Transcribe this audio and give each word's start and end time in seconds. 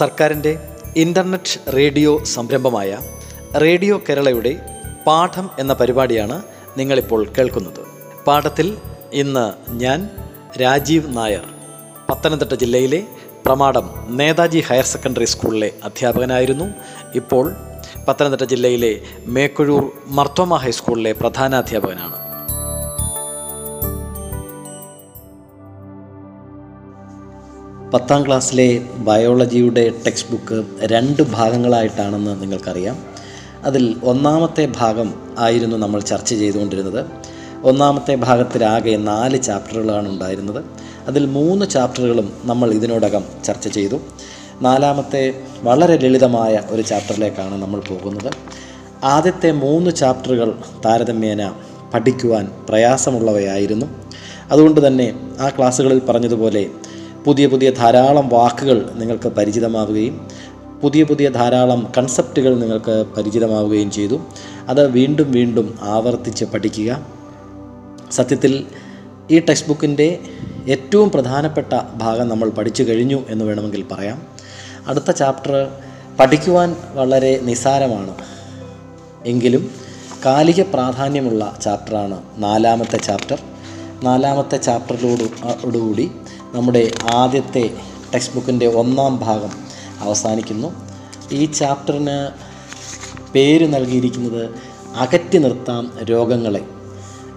സർക്കാരിന്റെ 0.00 0.52
internet 0.96 1.72
radio 1.76 2.24
സംരംഭമായ 2.24 2.98
radio 3.62 4.00
കേരളയുടെ 4.08 4.52
പാഠം 5.06 5.50
എന്ന 5.58 5.72
പരിപാടിയാണ് 5.72 6.42
നിങ്ങളിപ്പോൾ 6.78 7.20
കേൾക്കുന്നത്. 7.38 7.82
പാഠത്തിൽ 8.26 8.76
ഇന്ന് 9.12 9.46
ഞാൻ 9.72 10.10
രാജീവ് 10.62 11.16
നായർ 11.16 11.46
പത്തനംതിട്ട 12.10 12.54
ജില്ലയിലെ 12.54 13.00
പ്രമാടം 13.46 13.86
നേതാജി 14.10 14.60
ഹയർ 14.60 14.84
സെക്കൻഡറി 14.84 15.24
സ്കൂളിലെ 15.24 15.70
അധ്യാപകനായിരുന്നു. 15.84 16.64
ഇപ്പോൾ 17.14 17.54
പത്തനംതിട്ട 18.08 18.44
ജില്ലയിലെ 18.52 18.92
മേക്കുഴൂർ 19.26 19.84
മർത്തോമ 20.06 20.54
ഹൈസ്കൂളിലെ 20.56 21.12
പ്രധാനാധ്യാപകനാണ്. 21.12 22.16
പത്താം 27.94 28.26
ക്ലാസ്സിലെ 28.26 28.82
ബയോളജിയുടെ 28.94 29.92
ടെക്സ്റ്റ് 30.06 30.30
ബുക്ക് 30.30 30.64
രണ്ട് 30.84 31.22
ഭാഗങ്ങളായിട്ടാണെന്ന് 31.22 32.42
നിങ്ങൾക്കറിയാം. 32.42 32.98
അതിൽ 33.64 33.96
ഒന്നാമത്തെ 34.04 34.72
ഭാഗം 34.76 35.14
ആയിരുന്നു 35.38 35.76
നമ്മൾ 35.76 36.00
ചർച്ച 36.00 36.28
ചെയ്തുകൊണ്ടിരുന്നത്. 36.34 37.06
ഒന്നാമത്തെ 37.64 38.14
ഭാഗത്തിലാകെ 38.14 38.96
നാല് 38.96 39.42
ചാപ്റ്ററുകളാണ് 39.42 40.08
ഉണ്ടായിരുന്നത്. 40.08 40.64
അതിൽ 41.06 41.26
മൂന്ന് 41.26 41.66
ചാപ്റ്ററുകളും 41.66 42.32
നമ്മൾ 42.44 42.72
ഇതിനോടകം 42.72 43.24
ചർച്ച 43.44 43.68
ചെയ്തു. 43.68 43.98
നാലാമത്തെ 44.62 45.34
വളരെ 45.62 45.96
ലളിതമായ 45.96 46.60
ഒരു 46.70 46.82
ചാപ്റ്ററിലേക്കാണ് 46.82 47.62
നമ്മൾ 47.62 47.80
പോകുന്നത്. 47.80 48.32
ആദ്യത്തെ 49.04 49.52
മൂന്ന് 49.52 49.90
ചാപ്റ്ററുകൾ 49.90 50.54
താരതമ്യേന 50.84 51.52
പഠിക്കുവാൻ 51.94 52.48
പ്രയാസമുള്ളവയായിരുന്നു. 52.68 53.86
അതുകൊണ്ട് 54.50 54.86
തന്നെ 54.86 55.14
ആ 55.40 55.48
ക്ലാസ്സുകളിൽ 55.48 55.98
പറഞ്ഞതുപോലെ 55.98 56.66
പുതിയ 57.26 57.46
പുതിയ 57.46 57.70
ധാരാളം 57.70 58.28
വാക്കുകൾ 58.28 58.90
നിങ്ങൾക്ക് 58.94 59.28
പരിചിതമാവുകയും 59.28 60.28
പുതിയ 60.82 61.02
പുതിയ 61.04 61.28
ധാരാളം 61.28 61.92
കൺസെപ്റ്റുകൾ 61.98 62.58
നിങ്ങൾക്ക് 62.60 63.04
പരിചിതമാവുകയും 63.16 63.90
ചെയ്തു. 63.90 64.20
അത് 64.68 64.90
വീണ്ടും 64.90 65.32
വീണ്ടും 65.32 65.78
ആവർത്തിച്ച് 65.82 66.44
പഠിക്കുക. 66.44 67.06
സത്യത്തിൽ 68.10 68.66
ഈ 69.30 69.38
ടെക്സ്റ്റ് 69.38 69.68
ബുക്കിന്റെ 69.68 70.18
ഏറ്റവും 70.68 71.10
പ്രധാനപ്പെട്ട 71.10 71.80
ഭാഗം 71.94 72.28
നമ്മൾ 72.28 72.50
പഠിച്ചു 72.50 72.82
കഴിഞ്ഞു 72.82 73.22
എന്ന് 73.28 73.44
വേണമെങ്കിൽ 73.44 73.84
പറയാം. 73.92 74.22
അടുത്ത 74.86 75.10
ചാപ്റ്റർ 75.10 75.68
പഠിക്കുവാൻ 76.20 76.76
വളരെ 76.94 77.40
നിസാരമാണ് 77.42 78.14
എങ്കിലും 79.26 79.70
കാലിക 80.26 80.62
പ്രാധാന്യമുള്ള 80.62 81.58
ചാപ്റ്ററാണ് 81.62 82.22
നാലാമത്തെ 82.38 82.96
ചാപ്റ്റർ 82.96 83.42
നാലാമത്തെ 84.02 84.56
ചാപ്റ്ററിലോടുകൂടി 84.56 86.10
നമ്മുടെ 86.56 86.90
ആദ്യത്തെ 87.14 87.76
ടെക്സ്റ്റ് 88.14 88.34
ബുക്കിന്റെ 88.34 88.66
ഒന്നാം 88.66 89.18
ഭാഗം 89.18 89.50
അവസാനിക്കുന്നു. 90.00 90.68
ഈ 91.32 91.44
ചാപ്റ്ററിന് 91.44 92.30
പേര് 93.32 93.74
നൽകിയിരിക്കുന്നത് 93.74 94.50
അകറ്റി 94.96 95.38
നിർത്താം 95.38 95.92
രോഗങ്ങളെ 96.04 96.64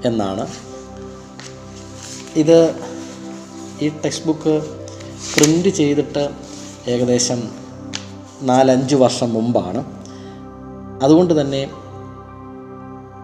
എന്നാണ്. 0.06 0.48
ഇത് 2.36 2.76
ഈ 3.82 3.90
ടെക്സ്റ്റ് 3.90 4.26
ബുക്ക് 4.26 4.64
പ്രിന്റ് 5.36 5.70
ചെയ്തിട്ട് 5.70 6.30
ഏകദേശം 6.88 7.50
നാലഞ്ച് 8.42 8.96
വർഷം 8.96 9.34
മുമ്പാണ്. 9.34 9.84
അതുകൊണ്ട് 11.04 11.42
തന്നെ 11.42 11.70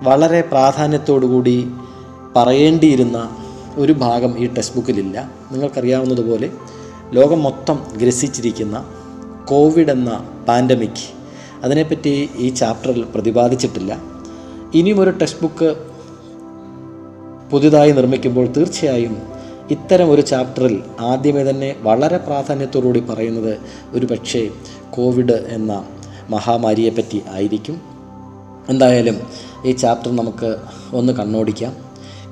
വളരെ 0.04 0.42
പ്രാധാന്യത്തോടുകൂടി 0.42 1.68
പറയേണ്ടിയിരുന്ന 2.36 3.45
ഒരു 3.78 3.94
ഭാഗം 3.94 4.40
ഈ 4.40 4.48
ടെക്സ്റ്റ് 4.48 4.76
ബുക്കിലില്ല. 4.76 5.32
നിങ്ങൾക്കറിയാവുന്നതുപോലെ 5.52 6.50
ലോകം 7.12 7.44
മൊത്തം 7.44 7.84
ഗ്രസിച്ചിരിക്കുന്ന 7.98 8.86
കോവിഡ് 9.46 9.92
എന്ന 9.92 10.30
പാൻഡമിക് 10.48 11.16
അതിനെപ്പറ്റി 11.64 12.30
ഈ 12.36 12.50
ചാപ്റ്ററിൽ 12.50 13.04
പ്രതിപാദിച്ചിട്ടില്ല. 13.04 14.02
ഇനിയും 14.74 15.00
ഒരു 15.00 15.10
ടെക്സ്റ്റ് 15.10 15.42
ബുക്ക് 15.42 15.76
പുതുതായി 17.52 17.92
നിർമ്മിക്കുമ്പോൾ 17.92 18.48
തീർച്ചയായും 18.48 19.22
ഇത്തരം 19.72 20.12
ഒരു 20.12 20.22
ചാപ്റ്ററിൽ 20.22 20.84
ആദ്യമേ 21.00 21.44
തന്നെ 21.44 21.76
വളരെ 21.80 22.18
പ്രാധാന്യത്തോടുകൂടി 22.18 23.00
പറയുന്നത് 23.00 23.58
ഒരു 23.92 24.06
പക്ഷേ 24.06 24.50
കോവിഡ് 24.90 25.48
എന്ന 25.48 25.86
മഹാമാരിയെപ്പറ്റി 26.30 27.24
ആയിരിക്കും. 27.32 27.82
എന്തായാലും 28.70 29.18
ഈ 29.66 29.72
ചാപ്റ്റർ 29.72 30.16
നമുക്ക് 30.16 30.56
ഒന്ന് 30.94 31.14
കണ്ണോടിക്കാം. 31.14 31.85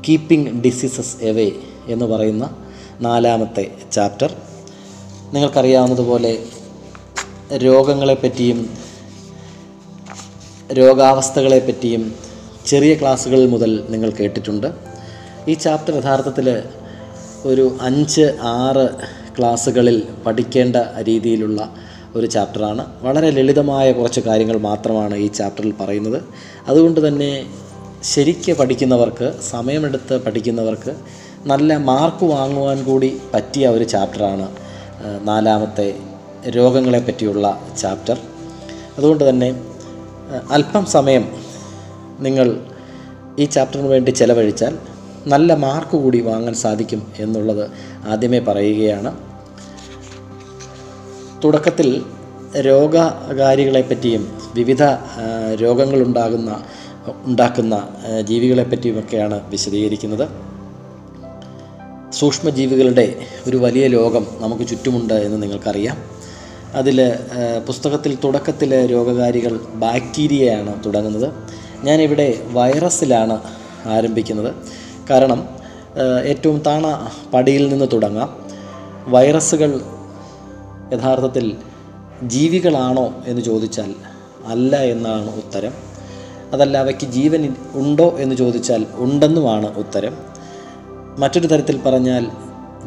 കീപ്പിംഗ് 0.08 0.52
ഡിസീസസ് 0.64 1.16
എവേ 1.22 1.52
എന്ന് 1.88 2.06
പറയുന്ന 2.06 2.56
നാലാമത്തെ 3.02 3.72
ചാപ്റ്റർ. 3.92 4.32
നിങ്ങൾക്കറിയാവുന്നതുപോലെ 5.34 6.44
രോഗങ്ങളെപ്പറ്റിയും 7.58 8.60
രോഗാവസ്ഥകളെപ്പറ്റിയും 10.74 12.14
ചെറിയ 12.66 12.94
ക്ലാസ്സുകളിൽ 12.94 13.48
മുതൽ 13.48 13.84
നിങ്ങൾ 13.90 14.10
കേട്ടിട്ടുണ്ട്. 14.10 14.68
ഈ 15.48 15.54
ചാപ്റ്റർ 15.54 15.96
യഥാർത്ഥത്തിൽ 15.96 16.64
ഒരു 17.46 17.78
അഞ്ച് 17.82 18.38
ആറ് 18.42 18.90
ക്ലാസ്സുകളിൽ 19.38 20.04
പഠിക്കേണ്ട 20.26 20.76
രീതിയിലുള്ള 21.08 21.76
ഒരു 22.16 22.28
ചാപ്റ്ററാണ്. 22.28 22.86
വളരെ 23.02 23.30
ലളിതമായ 23.30 23.92
കുറച്ച് 23.92 24.22
കാര്യങ്ങൾ 24.22 24.58
മാത്രമാണ് 24.58 25.16
ഈ 25.16 25.28
ചാപ്റ്ററിൽ 25.28 25.74
പറയുന്നത്. 25.80 26.24
അതുകൊണ്ട് 26.68 27.08
തന്നെ 27.08 27.46
ശരിക്ക് 28.04 28.52
പഠിക്കുന്നവർക്ക് 28.52 29.34
സമയമെടുത്ത് 29.50 30.24
പഠിക്കുന്നവർക്ക് 30.24 30.96
നല്ല 31.46 31.78
മാർക്ക് 31.78 32.26
വാങ്ങുവാൻ 32.26 32.84
കൂടി 32.84 33.10
പറ്റിയ 33.34 33.68
ഒരു 33.68 33.84
ചാപ്റ്ററാണ് 33.84 34.48
നാലാമത്തെ 35.22 35.96
രോഗങ്ങളെ 36.50 37.00
പറ്റിയുള്ള 37.00 37.68
ചാപ്റ്റർ. 37.78 38.18
അതുകൊണ്ട് 38.98 39.30
തന്നെ 39.30 39.50
അല്പം 40.52 40.86
സമയം 40.86 41.26
നിങ്ങൾ 42.20 42.48
ഈ 43.40 43.46
ചാപ്റ്ററിന് 43.46 43.88
വേണ്ടി 43.88 44.12
ചിലവഴിച്ചാൽ 44.12 44.78
നല്ല 45.28 45.54
മാർക്ക് 45.54 45.98
കൂടി 45.98 46.22
വാങ്ങാൻ 46.22 46.54
സാധിക്കും 46.54 47.02
എന്നുള്ളത് 47.20 47.70
ആദ്യമേ 48.08 48.40
പറയുകയാണ്. 48.40 49.12
തുടക്കത്തിൽ 51.44 52.06
രോഗകാരികളെപ്പറ്റിയും 52.60 54.24
വിവിധ 54.54 54.84
രോഗങ്ങളുണ്ടാകുന്ന 55.62 56.64
ഉണ്ടാക്കുന്ന 57.26 57.88
ജീവികളെപ്പറ്റിയുമൊക്കെയാണ് 58.22 59.50
വിശദീകരിക്കുന്നത്. 59.50 60.28
സൂക്ഷ്മജീവികളുടെ 62.14 63.16
ഒരു 63.48 63.58
വലിയ 63.58 63.88
ലോകം 63.88 64.28
നമുക്ക് 64.40 64.64
ചുറ്റുമുണ്ട് 64.68 65.14
എന്ന് 65.14 65.44
നിങ്ങൾക്കറിയാം. 65.44 65.98
അതിൽ 66.74 67.16
പുസ്തകത്തിൽ 67.68 68.18
തുടക്കത്തിൽ 68.24 68.86
രോഗകാരികൾ 68.86 69.60
ബാക്ടീരിയയാണ് 69.74 70.84
തുടങ്ങുന്നത്. 70.86 71.34
ഞാനിവിടെ 71.84 72.44
വൈറസിലാണ് 72.48 73.40
ആരംഭിക്കുന്നത്. 73.86 74.56
കാരണം 75.10 75.48
ഏറ്റവും 76.26 76.60
താണ 76.60 77.12
പടിയിൽ 77.34 77.70
നിന്ന് 77.70 77.86
തുടങ്ങാം. 77.94 78.30
വൈറസുകൾ 79.08 79.82
യഥാർത്ഥത്തിൽ 80.94 81.56
ജീവികളാണോ 82.24 83.14
എന്ന് 83.28 83.42
ചോദിച്ചാൽ 83.42 83.96
അല്ല 84.46 84.76
എന്നാണ് 84.76 85.36
ഉത്തരം. 85.36 85.93
അതല്ല 86.54 86.78
അവയ്ക്ക് 86.78 87.06
ജീവൻ 87.06 87.56
ഉണ്ടോ 87.74 88.16
എന്ന് 88.20 88.36
ചോദിച്ചാൽ 88.36 88.86
ഉണ്ടെന്നുമാണ് 88.96 89.78
ഉത്തരം. 89.78 90.18
മറ്റൊരു 91.20 91.48
തരത്തിൽ 91.48 91.82
പറഞ്ഞാൽ 91.82 92.28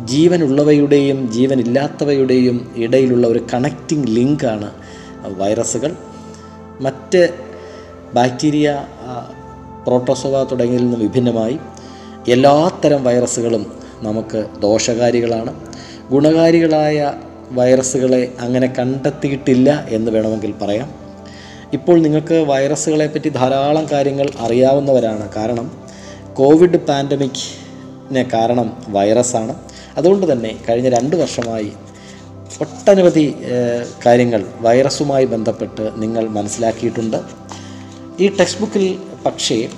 ജീവനുള്ളവയുടെയും 0.05 1.33
ജീവനില്ലാത്തവയുടെയും 1.33 2.73
ഇടയിലുള്ള 2.77 3.27
ഒരു 3.27 3.47
കണക്റ്റിംഗ് 3.55 4.11
ലിങ്കാണ് 4.11 4.71
വൈറസുകൾ. 5.37 5.97
മറ്റ് 6.81 7.35
ബാക്ടീരിയ 8.15 8.87
പ്രോട്ടോസോവ 9.87 10.45
തുടങ്ങിയതിൽ 10.45 10.85
നിന്ന് 10.85 10.99
വിഭിന്നമായി. 10.99 11.59
എല്ലാത്തരം 12.29 13.05
വൈറസുകളും 13.05 13.67
നമുക്ക് 14.03 14.47
ദോഷകാരികളാണ്. 14.61 15.55
ഗുണകാരികളായ 16.11 17.13
വൈറസുകളെ 17.51 18.33
അങ്ങനെ 18.41 18.75
കണ്ടെത്തിയിട്ടില്ല 18.79 19.87
എന്ന് 19.89 20.11
വേണമെങ്കിൽ 20.11 20.55
പറയാം. 20.63 21.06
ഇപ്പോൾ 21.73 21.99
നിങ്ങൾക്ക് 22.03 22.35
വൈറസുകളെ 22.35 23.07
പറ്റി 23.07 23.29
ധാരാളം 23.29 23.87
കാര്യങ്ങൾ 23.93 24.31
അറിയാവുന്നവരാണ്. 24.39 25.33
കാരണം 25.37 25.71
കോവിഡ് 26.35 26.77
പാൻഡമിക്കിന് 26.77 28.25
കാരണം 28.35 28.77
വൈറസാണ്. 28.89 29.55
അതുകൊണ്ട് 29.97 30.33
തന്നെ 30.33 30.59
കഴിഞ്ഞ 30.69 30.89
രണ്ട് 30.89 31.17
വർഷമായി 31.17 31.73
ഒട്ടനവധി 32.61 33.35
കാര്യങ്ങൾ 34.07 34.45
വൈറസുമായി 34.61 35.25
ബന്ധപ്പെട്ട് 35.25 35.91
നിങ്ങൾ 36.03 36.29
മനസ്സിലാക്കിയിട്ടുണ്ട്. 36.29 37.17
ഈ 38.21 38.29
ടെക്സ്റ്റ് 38.29 38.61
ബുക്കിൽ 38.61 38.99
പക്ഷേ 39.27 39.69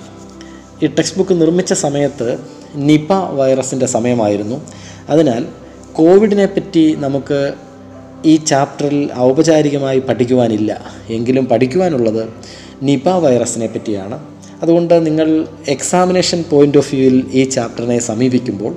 ഈ 0.83 0.87
ടെക്സ്റ്റ് 0.87 1.17
ബുക്ക് 1.17 1.41
നിർമ്മിച്ച 1.41 1.73
സമയത്ത് 1.73 2.39
നിപ 2.75 3.13
വൈറസിന്റെ 3.13 3.85
സമയമായിരുന്നു. 3.85 4.61
അതിനാൽ 5.09 5.45
കോവിഡിനെ 5.93 6.45
പറ്റി 6.45 6.95
നമുക്ക് 6.99 7.53
ഈ 8.25 8.35
ചാപ്റ്ററിൽ 8.35 9.09
ഔപചാരികമായി 9.17 9.99
പഠിക്കുവാനില്ല. 9.99 10.81
എങ്കിലും 11.09 11.45
പഠിക്കുവാനുള്ളത് 11.45 12.29
നിപ 12.81 13.09
വൈറസിനെ 13.09 13.67
പറ്റിയാണ്. 13.67 14.19
അതുകൊണ്ട് 14.61 15.05
നിങ്ങൾ 15.05 15.47
എക്സാമിനേഷൻ 15.67 16.43
പോയിന്റ് 16.49 16.77
ഓഫ് 16.77 16.95
വ്യൂവിൽ 16.95 17.25
ഈ 17.31 17.43
ചാപ്റ്ററിനെ 17.43 17.99
സമീപിക്കുമ്പോൾ 17.99 18.75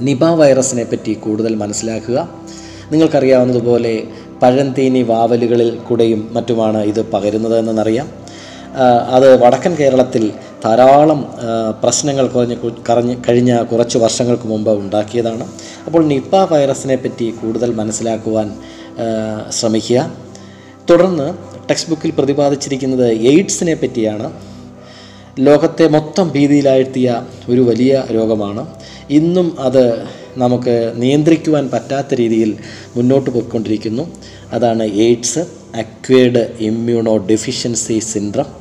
നിപ 0.00 0.24
വൈറസിനെ 0.24 0.84
പറ്റി 0.84 1.12
കൂടുതൽ 1.12 1.54
മനസ്സിലാക്കുക. 1.54 2.28
നിങ്ങൾക്കറിയാവുന്നതുപോലെ 2.92 4.02
പഴന്തീനി 4.42 5.02
വാവലുകളിൽ 5.02 5.74
കൂടെയും 5.74 6.28
മറ്റുമാണ് 6.32 6.78
ഇത് 6.78 7.10
പകരുന്നത് 7.10 7.58
എന്നറിയാം. 7.58 8.08
അത് 9.10 9.44
വടക്കൻ 9.44 9.74
കേരളത്തിൽ 9.74 10.32
ധാരാളം 10.64 11.26
പ്രശ്നങ്ങൾ 11.82 12.26
കുറഞ്ഞ് 12.26 12.56
കറഞ്ഞ് 12.88 13.16
കഴിഞ്ഞ 13.28 13.62
കുറച്ച് 13.62 13.98
വർഷങ്ങൾക്ക് 13.98 14.48
മുമ്പ് 14.48 14.70
ഉണ്ടാക്കിയതാണ്. 14.70 15.48
അപ്പോൾ 15.86 16.04
നിപ്പ 16.04 16.36
വൈറസിനെ 16.36 16.96
പറ്റി 16.96 17.30
കൂടുതൽ 17.30 17.74
മനസ്സിലാക്കുവാൻ 17.74 18.54
ശ്രമിക്കുക. 19.50 20.12
തുടർന്ന് 20.90 21.34
ടെക്സ്റ്റ് 21.68 21.90
ബുക്കിൽ 21.90 22.10
പ്രതിപാദിച്ചിരിക്കുന്നത് 22.10 23.12
എയ്ഡ്സിനെ 23.12 23.74
പറ്റിയാണ്. 23.74 24.32
ലോകത്തെ 25.38 25.88
മൊത്തം 25.88 26.28
ഭീതിയിലാഴ്ത്തിയ 26.28 27.22
ഒരു 27.48 27.60
വലിയ 27.60 28.04
രോഗമാണ്. 28.10 28.66
ഇന്നും 29.10 29.60
അത് 29.60 30.04
നമുക്ക് 30.38 30.92
നിയന്ത്രിക്കുവാൻ 30.96 31.70
പറ്റാത്ത 31.70 32.14
രീതിയിൽ 32.14 32.56
മുന്നോട്ട് 32.96 33.30
പോയിക്കൊണ്ടിരിക്കുന്നു. 33.30 34.08
അതാണ് 34.52 34.82
AIDS 34.82 35.38
acquired 35.76 36.52
immunodeficiency 37.16 37.98
syndrome 37.98 38.59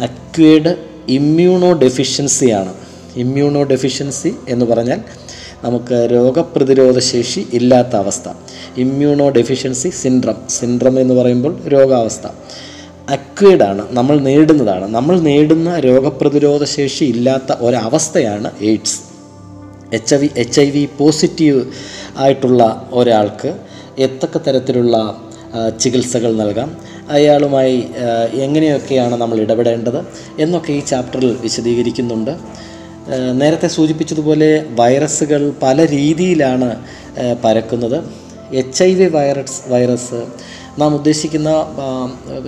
acquired 0.00 0.72
immuno 1.08 1.72
ഡെഫിഷ്യൻസിയാണ് 1.72 2.72
ഇമ്മ്യൂണോ 3.16 3.62
ഡെഫിഷ്യൻസി 3.62 4.34
എന്ന് 4.48 4.66
പറഞ്ഞാൽ 4.66 5.00
നമുക്ക് 5.64 6.08
രോഗപ്രതിരോധ 6.12 6.98
ശേഷി 6.98 7.46
ഇല്ലാത്ത 7.52 7.96
അവസ്ഥ. 7.96 8.28
ഇമ്മ്യൂണോ 8.76 9.30
ഡെഫിഷ്യൻസി 9.30 9.88
സിൻഡ്രം 9.88 10.36
സിൻഡ്രം 10.50 11.00
എന്ന് 11.00 11.14
പറയുമ്പോൾ 11.14 11.54
രോഗാവസ്ഥ. 11.68 12.26
അക്വേഡാണ് 13.08 13.82
നമ്മൾ 13.90 14.20
നേടുന്നതാണ്. 14.20 14.86
നമ്മൾ 14.94 15.20
നേടുന്ന 15.20 15.78
രോഗപ്രതിരോധ 15.78 16.64
ശേഷി 16.64 17.04
ഇല്ലാത്ത 17.04 17.52
ഒരവസ്ഥയാണ് 17.60 18.50
AIDS. 18.60 18.98
H 19.92 20.14
I 20.14 20.18
V 20.18 20.28
H 20.36 20.60
I 20.60 20.70
V 20.70 20.88
positive 20.98 21.62
ആയിട്ടുള്ള 22.18 22.88
ഒരാൾക്ക് 22.92 23.50
എത്തക്ക 23.98 24.38
തരത്തിലുള്ള 24.38 24.96
ചികിത്സകൾ 25.80 26.32
നൽകാം? 26.36 26.76
അയാളുമായി 27.10 27.86
എങ്ങനെയൊക്കെയാണ് 28.34 29.14
നമ്മൾ 29.14 29.38
ഇടപെടേണ്ടത് 29.40 30.00
എന്നൊക്കെ 30.38 30.72
ഈ 30.72 30.80
ചാപ്റ്ററിൽ 30.80 31.36
വിശദീകരിക്കുന്നുണ്ട്. 31.40 32.32
നേരത്തെ 33.32 33.68
സൂചിപ്പിച്ചതുപോലെ 33.68 34.64
വൈറസുകൾ 34.70 35.52
പല 35.62 35.86
രീതിയിലാണ് 35.86 36.68
പരക്കുന്നത്. 37.44 38.04
H 38.52 38.84
I 38.84 38.94
V 38.94 39.06
virus 39.08 39.60
virus 39.68 40.20
നാം 40.78 40.94
ഉദ്ദേശിക്കുന്ന 40.94 41.50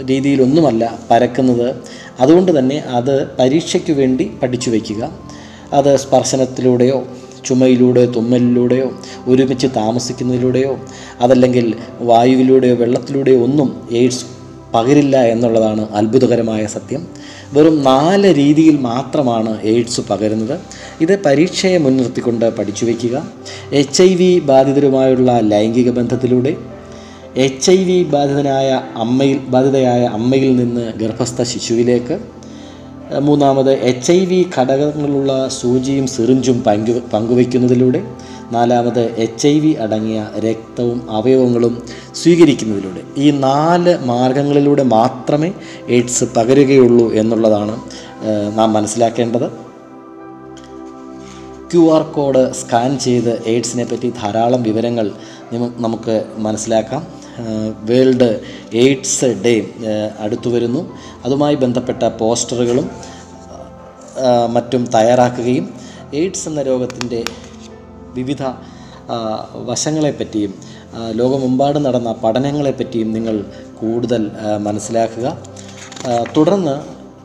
രീതിയിലൊന്നുമല്ല 0.09 0.99
പരക്കുന്നത്. 1.11 1.77
അതുകൊണ്ട് 2.21 2.59
തന്നെ 2.59 2.79
അത് 2.79 3.15
പരീക്ഷയ്ക്ക് 3.39 3.93
വേണ്ടി 3.93 4.31
പഠിച്ചു 4.43 4.71
വയ്ക്കുക. 4.71 5.03
അത് 5.73 5.97
സ്പർശനത്തിലൂടെയോ 5.97 7.07
ചുമയിലൂടെയോ 7.45 8.07
തുമ്മലിലൂടെയോ 8.07 8.89
ഒരുമിച്ച് 9.29 9.67
താമസിക്കുന്നതിലൂടെയോ 9.77 10.79
അതല്ലെങ്കിൽ 11.21 11.75
വായുവിലൂടെയോ 12.01 12.75
വെള്ളത്തിലൂടെയോ 12.75 13.39
ഒന്നും 13.45 13.89
എയ്ഡ്സ് 13.91 14.27
പകരില്ല 14.75 15.23
എന്നുള്ളതാണ് 15.25 15.89
അത്ഭുതകരമായ 15.95 16.67
സത്യം. 16.67 17.07
വെറും 17.53 17.83
നാല് 17.83 18.35
രീതിയിൽ 18.35 18.77
മാത്രമാണ് 18.77 19.61
എയ്ഡ്സ് 19.63 20.01
പകരുന്നത്. 20.11 20.59
ഇത് 21.01 21.23
പരീക്ഷയെ 21.25 21.79
മുൻനിർത്തിക്കൊണ്ട് 21.79 22.57
പഠിച്ചു 22.59 22.85
വയ്ക്കുക. 22.85 23.17
എച്ച് 23.73 24.03
ഐ 24.03 24.15
വി 24.15 24.39
ബാധിതരുമായുള്ള 24.39 25.41
ലൈംഗിക 25.41 25.91
ബന്ധത്തിലൂടെ 25.91 26.57
എച്ച് 27.37 27.71
ഐ 27.71 27.85
വി 27.85 28.03
ബാധിതനായ 28.03 28.83
അമ്മയിൽ 28.97 29.39
ബാധിതയായ 29.39 30.05
അമ്മയിൽ 30.05 30.57
നിന്ന് 30.57 30.93
ഗർഭസ്ഥ 30.93 31.43
ശിശുവിലേക്ക് 31.43 32.19
മൂന്നാമത് 33.21 33.71
എച്ച് 33.71 34.13
ഐ 34.13 34.25
വി 34.25 34.47
ഘടകങ്ങളുള്ള 34.59 35.49
സൂചിയും 35.49 36.07
സിറിഞ്ചും 36.07 36.63
പങ്കു 36.63 36.93
പങ്കുവയ്ക്കുന്നതിലൂടെ 37.13 38.03
നാലാമത് 38.53 39.15
എച്ച് 39.17 39.49
ഐ 39.49 39.59
വി 39.59 39.73
അടങ്ങിയ 39.73 40.27
രക്തവും 40.39 41.11
അവയവങ്ങളും 41.11 41.83
സ്വീകരിക്കുന്നതിലൂടെ 42.15 43.01
ഈ 43.17 43.31
നാല് 43.31 43.99
മാർഗങ്ങളിലൂടെ 43.99 44.83
മാത്രമേ 44.83 45.53
എയ്ഡ്സ് 45.89 46.25
പകരുകയുള്ളൂ 46.25 47.13
എന്നുള്ളതാണ് 47.13 47.81
നാം 48.59 48.73
മനസ്സിലാക്കേണ്ടത്. 48.73 49.51
ക്യു 51.73 51.95
ആർ 51.95 52.03
കോഡ് 52.03 52.53
സ്കാൻ 52.53 52.99
ചെയ്ത് 52.99 53.43
എയ്ഡ്സിനെ 53.47 53.85
പറ്റി 53.85 54.13
ധാരാളം 54.23 54.63
വിവരങ്ങൾ 54.63 55.11
നമുക്ക് 55.77 56.25
മനസ്സിലാക്കാം. 56.37 57.07
വേൾഡ് 57.83 58.41
എയ്ഡ്സ് 58.73 59.25
ഡേ 59.25 59.67
അടുത്തു 60.19 60.49
വരുന്നു. 60.49 60.97
അതുമായി 61.25 61.55
ബന്ധപ്പെട്ട 61.55 62.03
പോസ്റ്ററുകളും 62.03 62.91
മറ്റും 64.53 64.87
തയ്യാറാക്കുകയും 64.87 65.75
എയ്ഡ്സ് 66.15 66.49
എന്ന 66.49 66.63
രോഗത്തിന്റെ 66.63 67.25
വിവിധ 68.15 68.43
വശങ്ങളെപ്പറ്റിയും 69.55 70.55
ലോകമെമ്പാടും 71.13 71.83
നടന്ന 71.83 72.13
പഠനങ്ങളെപ്പറ്റിയും 72.13 73.13
നിങ്ങൾ 73.13 73.45
കൂടുതൽ 73.81 74.31
മനസ്സിലാക്കുക. 74.61 75.39
തുടർന്ന് 76.37 76.81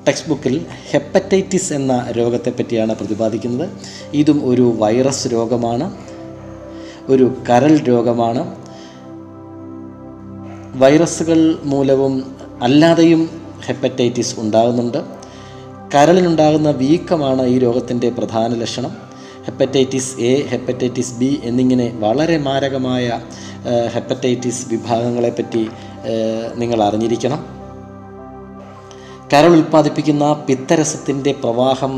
ടെക്സ്റ്റ് 0.08 0.30
ബുക്കിൽ 0.30 0.66
ഹെപ്പറ്റൈറ്റിസ് 0.92 1.74
എന്ന 1.74 2.08
രോഗത്തെപ്പറ്റിയാണ് 2.12 2.96
പ്രതിപാദിക്കുന്നത്. 2.96 3.70
ഇതും 4.14 4.50
ഒരു 4.50 4.76
വൈറസ് 4.78 5.28
രോഗമാണ്. 5.28 5.98
ഒരു 7.08 7.34
കരൾ 7.50 7.78
രോഗമാണ്. 7.78 8.56
വൈറസുകൾ 10.76 11.60
മൂലവും 11.64 12.36
അല്ലാതെയും 12.62 13.30
ഹെപ്പറ്റൈറ്റിസ് 13.66 14.40
ഉണ്ടാകുന്നുണ്ട്. 14.40 14.98
കരളിനുണ്ടാകുന്ന 15.96 16.70
വീക്കമാണ് 16.70 17.42
ഈ 17.48 17.60
രോഗത്തിന്റെ 17.60 18.10
പ്രധാന 18.10 18.54
ലക്ഷണം. 18.54 19.05
ഹെപ്പറ്റൈറ്റിസ് 19.46 20.22
എ 20.22 20.34
ഹെപ്പറ്റൈറ്റിസ് 20.52 21.16
ബി 21.20 21.42
എന്നിങ്ങനെ 21.44 21.88
വളരെ 22.00 22.38
മാരകമായ 22.38 23.20
ഹെപ്പറ്റൈറ്റിസ് 23.94 24.64
വിഭാഗങ്ങളെപ്പറ്റി 24.72 25.64
നിങ്ങൾ 26.56 26.84
അറിഞ്ഞിരിക്കണം 26.84 27.42
കരൾ 29.34 29.52
ഉൽപ്പാദിപ്പിക്കുന്ന 29.54 30.26
പിത്തരസത്തിന്റെ 30.48 31.32
പ്രവാഹം 31.32 31.94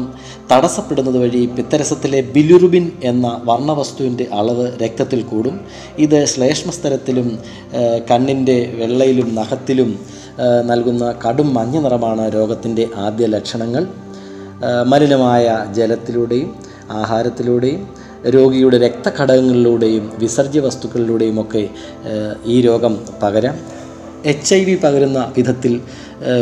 തടസ്സപ്പെടുന്നത് 0.52 1.18
വഴി 1.18 1.42
പിത്തരസത്തിലെ 1.46 2.22
ബിലുറുബിൻ 2.36 2.92
എന്ന 3.04 3.42
വർണവസ്തുവിന്റെ 3.44 4.26
അളവ് 4.32 4.68
രക്തത്തിൽ 4.84 5.22
കൂടും. 5.22 5.56
ഇത് 6.00 6.26
ശ്ലേഷ്മസ്തരത്തിലും 6.26 7.28
കണ്ണിന്റെ 8.12 8.58
വെള്ളയിലും 8.80 9.36
നഖത്തിലും 9.36 9.92
നൽകുന്ന 10.66 11.06
കടും 11.26 11.54
മഞ്ഞ 11.54 11.78
നിറമാണ് 11.78 12.34
രോഗത്തിന്റെ 12.34 12.88
ആദ്യ 13.06 13.26
ലക്ഷണങ്ങൾ. 13.26 13.86
മലിനമായ 14.92 15.46
ജലത്തിലൂടെയും 15.74 16.50
ആഹാരത്തിലൂടെയും 16.92 17.88
രോഗിയുടെ 18.30 18.78
രക്തഘടകങ്ങളിലൂടെയും 18.78 20.12
വിസർജ്യ 20.18 20.60
വസ്തുക്കളിലൂടെയും 20.60 21.42
ഒക്കെ 21.42 21.70
ഈ 22.46 22.62
രോഗം 22.62 23.06
പകരാം. 23.24 23.60
എച്ച് 24.26 24.56
ഐ 24.56 24.64
വി 24.64 24.76
പകരുന്ന 24.76 25.34
വിധത്തിൽ 25.38 25.82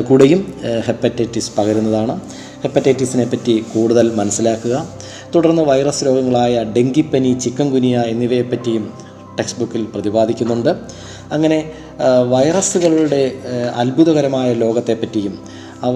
കൂടെയും 0.10 0.54
ഹെപ്പറ്റൈറ്റിസ് 0.88 1.52
പകരുന്നതാണ്. 1.58 2.22
ഹെപ്പറ്റൈറ്റിസിനെ 2.64 3.26
പറ്റി 3.26 3.66
കൂടുതൽ 3.74 4.16
മനസ്സിലാക്കുക. 4.16 4.88
തുടർന്ന് 5.36 5.62
വൈറസ് 5.62 6.06
രോഗങ്ങളായ 6.06 6.64
ഡെങ്കിപ്പനി 6.64 7.38
ചിക്കൻ 7.42 7.70
ഗുനിയ 7.70 8.04
എന്നിവയെപ്പറ്റിയും 8.08 8.94
ടെക്സ്റ്റ് 9.40 9.60
ബുക്കിൽ 9.60 9.86
പ്രതിപാദിക്കുന്നുണ്ട്. 9.86 10.76
അങ്ങനെ 11.32 11.72
വൈറസുകളുടെ 12.30 13.32
അത്ഭുതകരമായ 13.76 14.54
ലോകത്തെപ്പറ്റിയും 14.54 15.40
അവ 15.84 15.96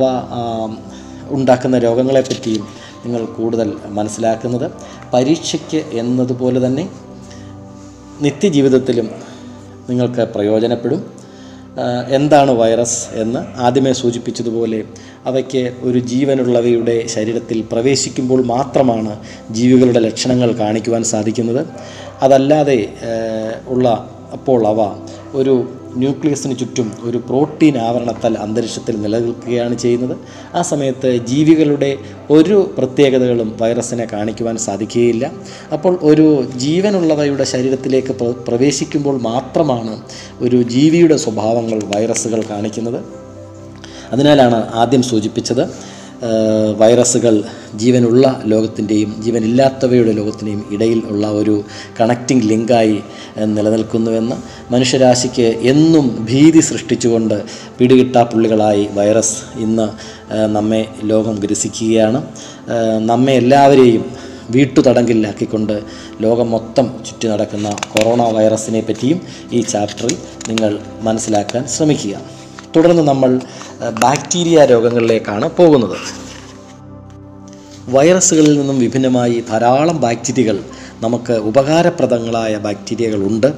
ഉണ്ടാക്കുന്ന 1.29 1.77
രോഗങ്ങളെപ്പറ്റിയും 1.77 2.88
നിങ്ങൾ 3.05 3.25
കൂടുതൽ 3.25 3.73
മനസ്സിലാക്കുന്നത് 3.85 4.71
പരീക്ഷയ്ക്ക് 5.13 5.77
എന്നതുപോലെ 5.77 6.65
തന്നെ 6.65 6.89
നിത്യജീവിതത്തിലും 8.21 9.09
നിങ്ങൾക്ക് 9.89 10.27
പ്രയോജനപ്പെടും. 10.33 11.19
എന്താണ് 12.09 12.51
വൈറസ് 12.51 13.07
എന്ന് 13.13 13.59
ആദ്യമേ 13.59 13.93
സൂചിപ്പിച്ചതുപോലെ 13.93 14.83
അവയ്ക്ക് 15.25 15.73
ഒരു 15.81 15.99
ജീവനുള്ളവയുടെ 15.99 17.07
ശരീരത്തിൽ 17.07 17.63
പ്രവേശിക്കുമ്പോൾ 17.71 18.45
മാത്രമാണ് 18.45 19.19
ജീവികളുടെ 19.51 19.99
ലക്ഷണങ്ങൾ 19.99 20.51
കാണിക്കുവാൻ 20.51 21.03
സാധിക്കുന്നത്. 21.03 21.67
അതല്ലാതെ 22.21 22.93
ഉള്ള 23.67 23.89
അപ്പോൾ 24.33 24.67
അവ 24.67 24.79
ഒരു 25.33 25.67
ന്യൂക്ലിയസിന് 25.95 26.57
ചുറ്റും 26.57 26.91
ഒരു 27.01 27.17
പ്രോട്ടീൻ 27.17 27.77
ആവരണത്താൽ 27.77 28.37
അന്തരീക്ഷത്തിൽ 28.37 29.01
നിലനിൽക്കുകയാണ് 29.01 29.77
ചെയ്യുന്നത്. 29.77 30.17
ആ 30.55 30.61
സമയത്ത് 30.61 31.17
ജീവികളുടെ 31.25 31.97
ഒരു 32.29 32.71
പ്രത്യേകതകളും 32.77 33.57
വൈറസിനെ 33.61 34.07
കാണിക്കുവാൻ 34.13 34.57
സാധിക്കുകയില്ല. 34.57 35.31
അപ്പോൾ 35.73 35.99
ഒരു 36.01 36.47
ജീവനുള്ളവയുടെ 36.55 37.43
ശരീരത്തിലേക്ക് 37.43 38.13
പ്രവേശിക്കുമ്പോൾ 38.47 39.21
മാത്രമാണ് 39.21 40.01
ഒരു 40.39 40.63
ജീവിയുടെ 40.63 41.17
സ്വഭാവങ്ങൾ 41.17 41.83
വൈറസുകൾ 41.83 42.43
കാണിക്കുന്നത്. 42.49 43.03
അതിനാലാണ് 44.11 44.73
ആദ്യം 44.73 45.03
സൂചിപ്പിച്ചത് 45.03 45.98
വൈറസുകൾ 46.77 47.43
ജീവനുള്ള 47.75 48.41
ലോകത്തിന്റെയും 48.45 49.21
ജീവനില്ലാത്തവയുടെ 49.23 50.11
ലോകത്തിന്റെയും 50.11 50.65
ഇടയിൽ 50.71 50.99
ഉള്ള 51.05 51.27
ഒരു 51.27 51.63
കണക്റ്റിംഗ് 51.99 52.43
ലിങ്കായി 52.43 53.01
നിലനിൽക്കുന്നുവെന്ന് 53.45 54.35
മനുഷ്യരാശിക്ക് 54.71 55.41
എന്നും 55.41 56.25
ഭീതി 56.29 56.59
സൃഷ്ടിച്ചുകൊണ്ട് 56.59 57.43
പിടികിട്ടാപ്പുള്ളികളായി 57.79 58.89
വൈറസ് 58.93 59.37
ഇന്ന് 59.55 59.89
നമ്മെ 60.47 60.85
ലോകം 61.03 61.35
ഗ്രസിക്കുകയാണ് 61.35 62.21
നമ്മെ 63.05 63.33
എല്ലാവരെയും 63.33 64.29
വീട്ടുതടങ്കിലാക്കിക്കൊണ്ട് 64.51 65.81
ലോകം 66.21 66.51
മൊത്തം 66.51 66.85
ചുറ്റി 67.05 67.27
നടക്കുന്ന 67.27 67.69
കൊറോണ 67.69 68.21
വൈറസിനെ 68.21 68.81
പറ്റിയും 68.81 69.21
ഈ 69.51 69.61
ചാപ്റ്ററിൽ 69.61 70.17
നിങ്ങൾ 70.49 70.79
മനസ്സിലാക്കാൻ 71.01 71.67
ശ്രമിക്കുക. 71.67 72.38
തുടർന്ന് 72.75 73.01
നമ്മൾ 73.01 73.39
ബാക്ടീരിയ 74.03 74.65
രോഗങ്ങളിലേക്കാണ് 74.65 75.49
പോകുന്നത്. 75.57 75.97
വൈറസുകളിൽ 77.89 78.59
നിന്നും 78.59 78.79
വിഭിന്നമായി 78.79 79.43
ധാരാളം 79.49 80.01
ബാക്ടീരിയകൾ 80.01 80.59
നമുക്ക് 81.01 81.33
ഉപകാരപ്രദങ്ങളായ 81.33 82.55
ബാക്ടീരിയകളുണ്ട് 82.57 83.53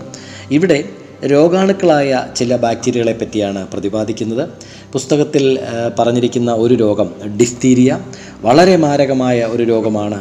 ഇവിടെ 0.52 0.84
രോഗാണുക്കളായ 1.26 2.26
ചില 2.36 2.56
ബാക്ടീരിയകളെ 2.56 3.14
പറ്റിയാണ് 3.14 3.68
പ്രതിപാദിക്കുന്നത്. 3.68 4.50
പുസ്തകത്തിൽ 4.94 5.60
പറഞ്ഞിരിക്കുന്ന 6.00 6.54
ഒരു 6.54 6.74
രോഗം 6.74 7.10
ഡിഫ്തീരിയ. 7.40 8.00
വളരെ 8.42 8.76
മാരകമായ 8.76 9.44
ഒരു 9.44 9.64
രോഗമാണ് 9.64 10.20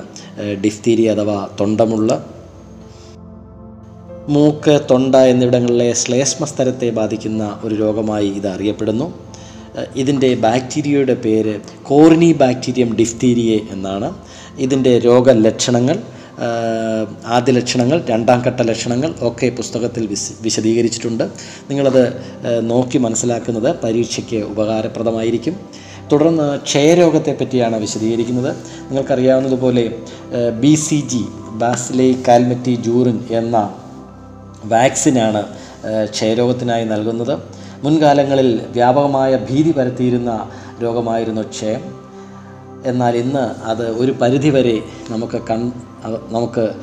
ഡിഫ്തീരിയ 0.64 1.14
അഥവാ 1.14 1.48
തൊണ്ടമുള്ള. 1.60 2.24
മൂക്ക് 4.34 4.80
തൊണ്ട 4.90 5.14
എന്നിവിടങ്ങളിലെ 5.16 5.92
ശ്ലേഷ്മസ്തരത്തെ 5.92 6.90
ബാധിക്കുന്ന 6.90 7.60
ഒരു 7.64 7.74
രോഗമായി 7.74 8.28
ഇത് 8.38 8.46
അറിയപ്പെടുന്നു 8.46 9.06
ഇതിന്റെ 9.96 10.34
ബാക്ടീരിയയുടെ 10.34 11.14
പേര് 11.14 11.54
കോർണി 11.82 12.32
ബാക്ടീരിയം 12.32 12.96
ഡിഫ്തീരിയെ 12.96 13.58
എന്നാണ്. 13.70 14.08
ഇതിന്റെ 14.58 14.98
രോഗലക്ഷണങ്ങൾ 14.98 15.98
ആദ്യ 17.36 17.52
ലക്ഷണങ്ങൾ 17.52 17.98
രണ്ടാം 18.10 18.42
ഘട്ട 18.46 18.60
ലക്ഷണങ്ങൾ 18.62 19.14
ഒക്കെ 19.20 19.48
പുസ്തകത്തിൽ 19.48 20.06
വിശ 20.06 20.28
വിശദീകരിച്ചിട്ടുണ്ട്. 20.42 21.24
നിങ്ങളത് 21.70 22.04
നോക്കി 22.70 22.98
മനസ്സിലാക്കുന്നത് 22.98 23.70
പരീക്ഷയ്ക്ക് 23.84 24.36
ഉപകാരപ്രദമായിരിക്കും. 24.36 25.56
തുടർന്ന് 26.12 26.58
ക്ഷയരോഗത്തെ 26.68 27.36
പറ്റിയാണ് 27.40 27.76
വിശദീകരിക്കുന്നത്. 27.80 28.56
നിങ്ങൾക്കറിയാവുന്നതുപോലെ 28.88 29.84
B 30.62 30.74
C 30.74 31.02
G 31.12 31.24
bacille 31.62 32.10
Calmette 32.28 32.74
Guerin 32.86 33.18
എന്ന 33.30 33.56
വാക്സിനാണ് 34.64 35.42
ക്ഷയരോഗത്തിനായി 36.10 36.84
നൽകുന്നത്. 36.84 37.38
മുൻകാലങ്ങളിൽ 37.82 38.60
വ്യാപകമായ 38.70 39.36
ഭീതി 39.36 39.72
പരത്തിയിരുന്ന 39.72 40.50
രോഗമായിരുന്നു 40.82 41.42
ക്ഷയം. 41.42 41.82
എന്നാൽ 42.86 43.16
ഇന്ന് 43.16 43.64
അത് 43.64 43.90
ഒരു 43.90 44.12
പരിധിവരെ 44.12 44.82
നമുക്ക് 45.10 45.42
കൺ 45.50 45.72
നമുക്ക് 46.06 46.74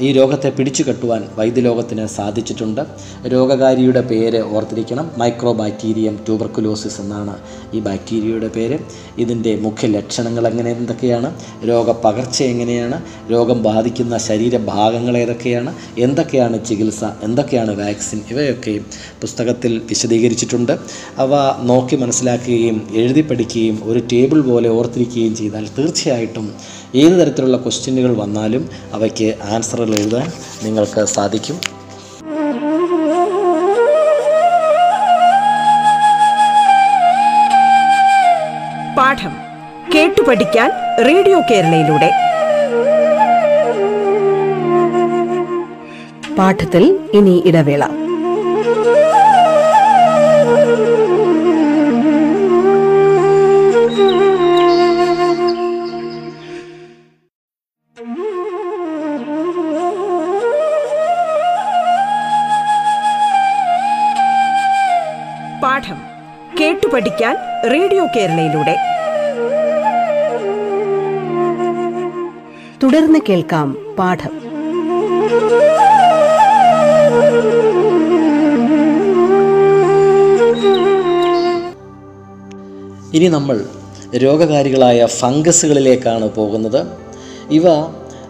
ഈ 0.00 0.12
രോഗത്തെ 0.12 0.48
പിടിച്ചു 0.48 0.82
കെട്ടുവാൻ 0.82 1.28
വൈദ്യലോകത്തിന് 1.38 2.06
സാധിച്ചിട്ടുണ്ട്. 2.06 2.86
രോഗകാരിയുടെ 3.26 4.00
പേര് 4.00 4.42
ഓർത്തിരിക്കണം. 4.42 5.10
മൈക്രോ 5.18 5.52
ബാക്ടീരിയം 5.52 6.16
ട്യൂബർക്കുലോസിസ് 6.26 7.00
എന്നാണ് 7.00 7.36
ഈ 7.74 7.80
ബാക്ടീരിയയുടെ 7.80 8.48
പേര്. 8.48 8.78
ഇതിന്റെ 9.18 9.56
മുഖ്യ 9.56 9.88
ലക്ഷണങ്ങൾ 9.88 10.46
എങ്ങനെ 10.46 10.70
എന്തൊക്കെയാണ്? 10.70 11.34
രോഗപകർച്ച 11.68 12.42
എങ്ങനെയാണ്? 12.42 13.02
രോഗം 13.30 13.62
ബാധിക്കുന്ന 13.62 14.18
ശരീരഭാഗങ്ങൾ 14.18 15.16
ഏതൊക്കെയാണ്? 15.16 15.74
എന്തൊക്കെയാണ് 15.98 16.64
ചികിത്സ? 16.64 17.04
എന്തൊക്കെയാണ് 17.22 17.78
വാക്സിൻ? 17.78 18.20
ഇവയൊക്കെ 18.30 18.80
പുസ്തകത്തിൽ 19.20 19.80
വിശദീകരിച്ചിട്ടുണ്ട്. 19.88 20.78
അവ 21.18 21.32
നോക്കി 21.62 21.96
മനസ്സിലാക്കുകയും 21.96 22.88
എഴുതി 22.94 23.20
പഠിക്കുകയും 23.20 23.80
ഒരു 23.84 23.98
ടേബിൾ 23.98 24.40
പോലെ 24.40 24.68
ഓർത്തിരിക്കുകയും 24.68 25.36
ചെയ്താൽ 25.36 25.68
തീർച്ചയായിട്ടും 25.78 26.52
ഏത് 26.94 27.26
തരത്തിലുള്ള 27.26 27.56
ക്വസ്റ്റ്യനുകൾ 27.56 28.16
വന്നാലും 28.16 28.68
അവയ്ക്ക് 28.92 29.34
ആൻസറുകൾ 29.42 29.94
എഴുതാൻ 29.94 30.32
നിങ്ങൾക്ക് 30.64 31.04
സാധിക്കും. 31.04 31.60
പാഠം 38.96 39.36
കേട്ടു 39.94 40.22
പഠിക്കാൻ 40.28 40.70
റേഡിയോ 41.06 41.40
കേരളയിലൂടെ. 41.50 42.10
പാഠത്തിൽ 46.36 46.98
ഇനി 47.12 47.42
ഇടവേള. 47.46 48.09
റേഡിയോ 67.72 68.06
കേരളയിലൂടെ. 68.16 68.74
തുടർന്ന് 72.82 73.18
കേൾക്കാം 73.28 73.76
പാഠം. 73.98 74.34
ഇനി 83.14 83.28
നമ്മൾ 83.28 83.64
രോഗകാരികളായ 84.16 85.06
ഫംഗസുകളിലേക്കാണ് 85.06 86.30
പോകുന്നത്. 86.30 86.86
ഇവ 87.50 87.62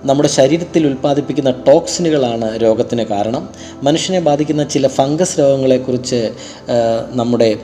നമ്മുടെ 0.04 0.28
ശരീരത്തിൽ 0.28 0.86
ഉൽപ്പാദിപ്പിക്കുന്ന 0.86 1.50
ടോക്സിനുകളാണ് 1.50 2.62
രോഗത്തിന് 2.62 3.02
കാരണം. 3.02 3.48
മനുഷ്യനെ 3.82 4.20
ബാധിക്കുന്ന 4.20 4.62
ചില 4.64 4.86
ഫംഗസ് 4.88 5.38
രോഗങ്ങളെക്കുറിച്ച് 5.38 6.32
നമ്മുടെ 7.10 7.58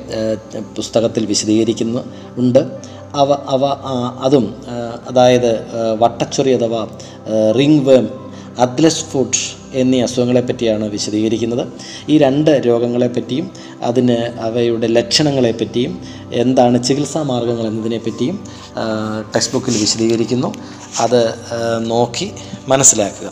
പുസ്തകത്തിൽ 0.76 1.26
വിശദീകരിക്കുന്നു 1.26 2.00
ഉണ്ട്. 2.38 2.62
അവ 3.14 3.33
അവ 3.33 3.64
അതും 4.23 4.55
അതായത് 5.09 5.50
വട്ടച്ചൊറി 6.00 6.50
അഥവാ 6.50 6.88
റിംഗ് 7.57 7.85
വേം 7.88 8.09
അത്ലസ് 8.59 9.05
ഫുഡ് 9.05 9.40
എന്നീ 9.83 9.99
അസുഖങ്ങളെ 10.06 10.42
പറ്റിയാണ് 10.49 10.87
വിശദീകരിക്കുന്നത്. 10.95 11.64
ഈ 12.09 12.18
രണ്ട് 12.25 12.50
രോഗങ്ങളെപ്പറ്റിയും 12.66 13.47
അതിന് 13.83 14.18
അവയുടെ 14.49 14.87
ലക്ഷണങ്ങളെപ്പറ്റിയും 14.87 15.92
എന്താണ് 16.42 16.76
ചികിത്സാ 16.85 17.23
മാർഗങ്ങൾ 17.23 17.66
എന്നതിനെപ്പറ്റിയും 17.66 18.37
ടെക്സ്റ്റ് 19.35 19.54
ബുക്കിൽ 19.54 19.76
വിശദീകരിക്കുന്നു. 19.80 20.54
അത് 21.00 21.21
നോക്കി 21.90 22.28
മനസ്സിലാക്കുക. 22.68 23.28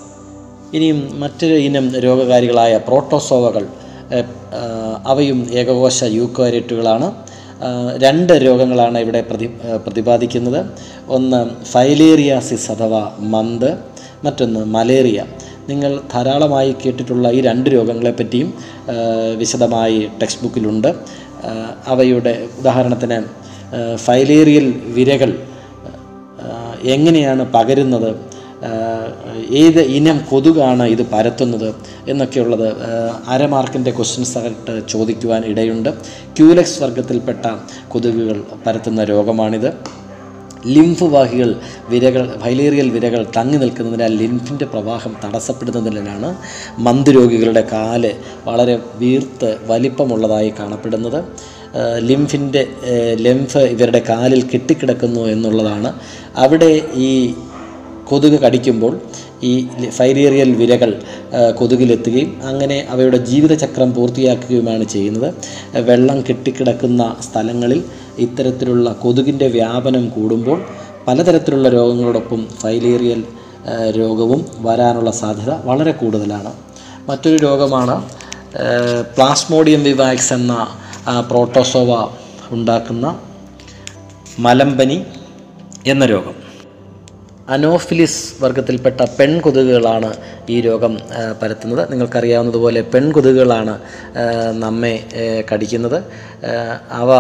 ഇനിയും 0.75 1.01
മറ്റൊരു 1.21 1.57
ഇനം 1.69 1.87
രോഗകാരികളായ 2.07 2.77
പ്രോട്ടോസോവകൾ 2.89 3.67
അവയും 5.13 5.39
ഏകകോശ 5.53 6.05
യൂക്കോരേറ്റുകളാണ് 6.19 7.09
രണ്ട് 8.03 8.33
രോഗങ്ങളാണ് 8.33 8.99
ഇവിടെ 8.99 9.21
പ്രതി 9.21 9.47
പ്രതിപാദിക്കുന്നത്. 9.85 10.61
ഒന്ന് 11.09 11.41
ഫൈലേറിയാസിസ് 11.73 12.71
അഥവാ 12.71 13.03
മന്ത് 13.35 13.71
മറ്റൊന്ന് 14.25 14.61
മലേറിയ. 14.65 15.21
നിങ്ങൾ 15.69 16.01
ധാരാളമായി 16.13 16.77
കേട്ടിട്ടുള്ള 16.87 17.31
ഈ 17.31 17.41
രണ്ട് 17.41 17.71
രോഗങ്ങളെപ്പറ്റിയും 17.71 18.55
വിശദമായി 19.39 20.09
ടെക്സ്റ്റ് 20.23 20.43
ബുക്കിലുണ്ട് 20.43 20.95
അവയുടെ 21.87 22.49
ഉദാഹരണത്തിന് 22.59 23.19
ഫൈലേറിയൽ 23.97 24.67
വിരകൾ 24.87 25.39
എങ്ങനെയാണ് 26.83 27.53
പകരുന്നത് 27.53 28.35
ഏത് 29.55 29.81
ഇനം 29.81 30.21
കൊതുകാണ് 30.31 30.83
ഇത് 30.83 31.03
പരത്തുന്നത് 31.11 31.75
എന്നൊക്കെയുള്ളത് 32.09 32.69
അരമാർക്കിന്റെ 33.29 33.91
ക്വസ്റ്റ്യൻസ് 33.91 34.39
ആയിട്ട് 34.39 34.89
ചോദിക്കുവാൻ 34.89 35.45
ഇടയുണ്ട്. 35.45 35.89
ക്യൂലെക്സ് 36.37 36.83
വർഗത്തിൽപ്പെട്ട 36.83 37.47
കൊതുകുകൾ 37.89 38.45
പരത്തുന്ന 38.67 39.05
രോഗമാണിത്. 39.05 39.71
ലിംഫ് 40.67 41.05
വാഹികൾ 41.05 41.57
വിരകൾ 41.89 42.39
ഫൈലേറിയൽ 42.43 42.91
വിരകൾ 42.91 43.27
തങ്ങി 43.37 43.57
നിൽക്കുന്നതിനാൽ 43.57 44.17
ലിംഫിന്റെ 44.17 44.65
പ്രവാഹം 44.65 45.17
തടസ്സപ്പെടുന്നതിനാണ് 45.25 46.37
മന്ദുരോഗികളുടെ 46.79 47.65
കാൽ 47.73 48.13
വളരെ 48.45 48.79
വീർത്ത് 48.95 49.59
വലിപ്പമുള്ളതായി 49.67 50.55
കാണപ്പെടുന്നത്. 50.59 51.25
ലിംഫിന്റെ 51.99 52.67
ലിംഫ് 53.15 53.59
ഇവരുടെ 53.59 54.03
കാലിൽ 54.09 54.43
കെട്ടിക്കിടക്കുന്നു 54.43 55.21
എന്നുള്ളതാണ്. 55.21 55.93
അവിടെ 56.37 56.81
ഈ 56.95 57.35
കൊതുക് 58.05 58.41
കടിക്കുമ്പോൾ 58.41 59.01
ഈ 59.43 59.67
ഫൈലേറിയൽ 59.91 60.55
വിരകൾ 60.55 61.03
കൊതുകിലെത്തുകയും 61.57 62.41
അങ്ങനെ 62.45 62.87
അവയുടെ 62.91 63.17
ജീവിതചക്രം 63.17 63.95
പൂർത്തിയാക്കുകയുമാണ് 63.95 64.85
ചെയ്യുന്നത്. 64.85 65.35
വെള്ളം 65.75 66.25
കെട്ടിക്കിടക്കുന്ന 66.29 67.17
സ്ഥലങ്ങളിൽ 67.21 67.85
ഇത്തരത്തിലുള്ള 68.19 68.93
കൊതുകിന്റെ 68.93 69.47
വ്യാപനം 69.47 70.09
കൂടുമ്പോൾ 70.09 70.65
പലതരത്തിലുള്ള 71.07 71.69
രോഗങ്ങളോടൊപ്പം 71.69 72.47
ഫൈലേറിയൽ 72.61 73.25
രോഗവും 73.91 74.47
വരാനുള്ള 74.59 75.11
സാധ്യത 75.11 75.51
വളരെ 75.51 75.93
കൂടുതലാണ്. 75.93 76.53
മറ്റൊരു 77.09 77.37
രോഗമാണ് 77.37 78.11
പ്ലാസ്മോഡിയം 79.17 79.83
വിവാക്സ് 79.85 80.33
എന്ന 80.33 80.77
പ്രോട്ടോസോവ 81.31 82.09
ഉണ്ടാക്കുന്ന 82.51 83.19
മലമ്പനി 84.39 85.03
എന്ന 85.87 86.07
രോഗം. 86.07 86.44
അനോഫിലിസ് 87.49 88.43
വർഗത്തിൽപ്പെട്ട 88.43 89.01
പെൺകൊതുകുകളാണ് 89.19 90.15
ഈ 90.51 90.61
രോഗം 90.61 90.99
പരത്തുന്നത്. 91.43 91.93
നിങ്ങൾക്കറിയാവുന്നതുപോലെ 91.93 92.81
പെൺകൊതുകുകളാണ് 92.81 93.75
നമ്മെ 94.65 94.95
കടിക്കുന്നത്. 95.53 96.03
അവ 96.91 97.11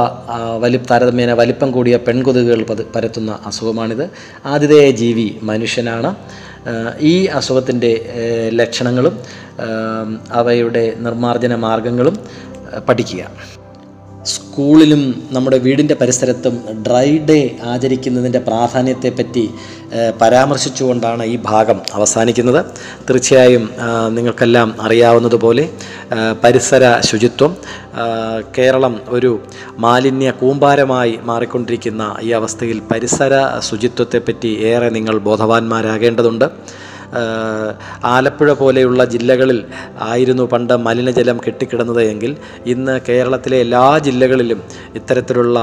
വലി 0.62 0.81
താരതമ്യേന 0.90 1.33
വലിപ്പം 1.33 1.71
കൂടിയ 1.71 1.97
പെൺകൊതുകുകൾ 1.97 2.62
പരത്തുന്ന 2.97 3.38
അസുഖമാണിത്. 3.47 4.11
ആതിഥേയ 4.47 4.90
ജീവി 4.90 5.37
മനുഷ്യനാണ്. 5.43 6.14
ഈ 7.00 7.26
അസുഖത്തിന്റെ 7.26 7.93
ലക്ഷണങ്ങളും 8.52 9.19
അവയുടെ 10.33 10.85
നിർമ്മാർജന 10.99 11.54
മാർഗങ്ങളും 11.54 12.19
പഠിക്കുക. 12.88 13.25
സ്കൂളിലും 14.54 15.00
നമ്മുടെ 15.34 15.56
വീടിന്റെ 15.62 15.94
പരിസരത്തും 16.00 16.56
ഡ്രൈ 16.87 17.08
ഡേ 17.28 17.38
ആചരിക്കുന്നതിന്റെ 17.70 18.40
പ്രാധാന്യത്തെപ്പറ്റി 18.49 19.42
പരാമർശിച്ചുകൊണ്ടാണ് 20.20 21.23
ഈ 21.32 21.34
ഭാഗം 21.49 21.78
അവസാനിക്കുന്നത്. 21.96 22.61
തീർച്ചയായും 23.06 23.64
നിങ്ങൾക്കെല്ലാം 24.16 24.68
അറിയാവുന്നതുപോലെ 24.87 25.64
പരിസര 26.44 26.84
ശുചിത്വം 27.08 27.52
കേരളം 28.58 28.94
ഒരു 29.16 29.32
മാലിന്യ 29.87 30.30
കൂമ്പാരമായി 30.42 31.16
മാറിക്കൊണ്ടിരിക്കുന്ന 31.30 32.02
ഈ 32.23 32.30
അവസ്ഥയിൽ 32.40 32.80
പരിസര 32.92 33.34
ശുചിത്വത്തെപ്പറ്റി 33.70 34.52
ഏറെ 34.73 34.90
നിങ്ങൾ 34.99 35.16
ബോധവാന്മാരാകേണ്ടതുണ്ട്. 35.28 36.49
ആലപ്പുഴ 38.04 38.52
പോലെയുള്ള 38.52 39.04
ജില്ലകളിൽ 39.04 39.59
ആയിരുന്നു 40.00 40.42
പണ്ട് 40.42 40.75
മലിനജലം 40.76 41.40
കെട്ടിക്കിടന്നത് 41.47 42.02
എങ്കിൽ 42.02 42.37
ഇന്ന് 42.66 43.00
കേരളത്തിലെ 43.09 43.56
എല്ലാ 43.56 43.99
ജില്ലകളിലും 43.99 44.62
ഇത്തരത്തിലുള്ള 44.94 45.59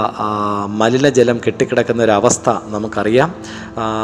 മലിനജലം 0.68 1.42
കെട്ടിക്കിടക്കുന്ന 1.48 2.04
ഒരു 2.04 2.12
അവസ്ഥ 2.12 2.50
നമുക്കറിയാം. 2.50 3.30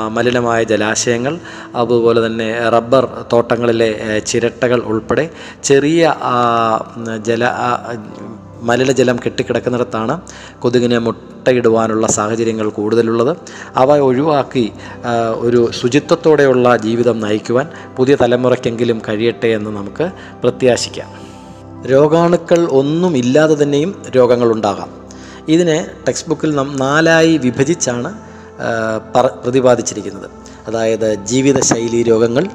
മലിനമായ 0.09 0.63
ജലാശയങ്ങൾ 0.63 1.33
അതുപോലെ 1.75 2.25
തന്നെ 2.25 2.69
റബ്ബർ 2.69 3.07
തോട്ടങ്ങളിലെ 3.33 3.89
ചിരട്ടകൾ 4.25 4.79
ഉൾപ്പെടെ 4.81 5.29
ചെറിയ 5.63 6.15
ജല 7.21 7.43
മലിനജലം 8.61 9.19
കെട്ടിക്കിടക്കുന്നിടത്താണ് 9.25 10.21
കൊതുകിന് 10.59 10.99
മുട്ടയിടുവാനുള്ള 10.99 12.07
സാഹചര്യങ്ങൾ 12.07 12.69
കൂടുതലുള്ളത്. 12.69 13.37
അവ 13.75 13.97
ഒഴിവാക്കി 13.97 14.71
ഒരു 15.35 15.71
ശുചിത്വത്തോടെയുള്ള 15.71 16.77
ജീവിതം 16.77 17.19
നയിക്കുവാൻ 17.19 17.67
പുതിയ 17.97 18.15
തലമുറയ്ക്കെങ്കിലും 18.21 19.01
കഴിയട്ടെ 19.09 19.47
എന്ന് 19.47 19.69
നമുക്ക് 19.69 20.11
പ്രത്യാശിക്കാം. 20.43 21.11
രോഗാണുക്കൾ 21.85 22.67
ഒന്നും 22.71 23.17
ഇല്ലാതെ 23.17 23.63
തന്നെയും 23.63 24.01
രോഗങ്ങളുണ്ടാകാം 24.15 24.89
ഇതിനെ 25.49 25.87
ടെക്സ്റ്റ് 26.07 26.29
ബുക്കിൽ 26.29 26.55
നാലായി 26.55 27.37
വിഭജിച്ചാണ് 27.37 28.27
പ്രതിപാദിച്ചിരിക്കുന്നത്. 29.43 30.29
അതായത് 30.67 31.13
ജീവിതശൈലി 31.25 32.03
രോഗങ്ങൾ 32.03 32.45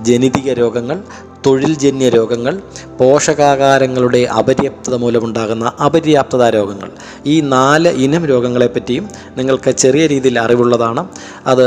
ജനിതിക 0.00 0.52
രോഗങ്ങൾ 0.52 1.02
തൊഴിൽജന്യ 1.46 2.08
രോഗങ്ങൾ 2.08 2.54
പോഷകാഹാരങ്ങളുടെ 2.98 4.18
അപര്യാപ്തത 4.38 4.94
മൂലമുണ്ടാകുന്ന 4.94 5.72
അപര്യാപ്തത 5.84 6.48
രോഗങ്ങൾ. 6.48 6.90
ഈ 7.26 7.40
നാല് 7.40 7.88
ഇനം 7.88 8.26
രോഗങ്ങളെപ്പറ്റിയും 8.26 9.08
നിങ്ങൾക്ക് 9.36 9.70
ചെറിയ 9.70 10.06
രീതിയിൽ 10.06 10.38
അറിവുള്ളതാണ്. 10.38 11.08
അത് 11.46 11.66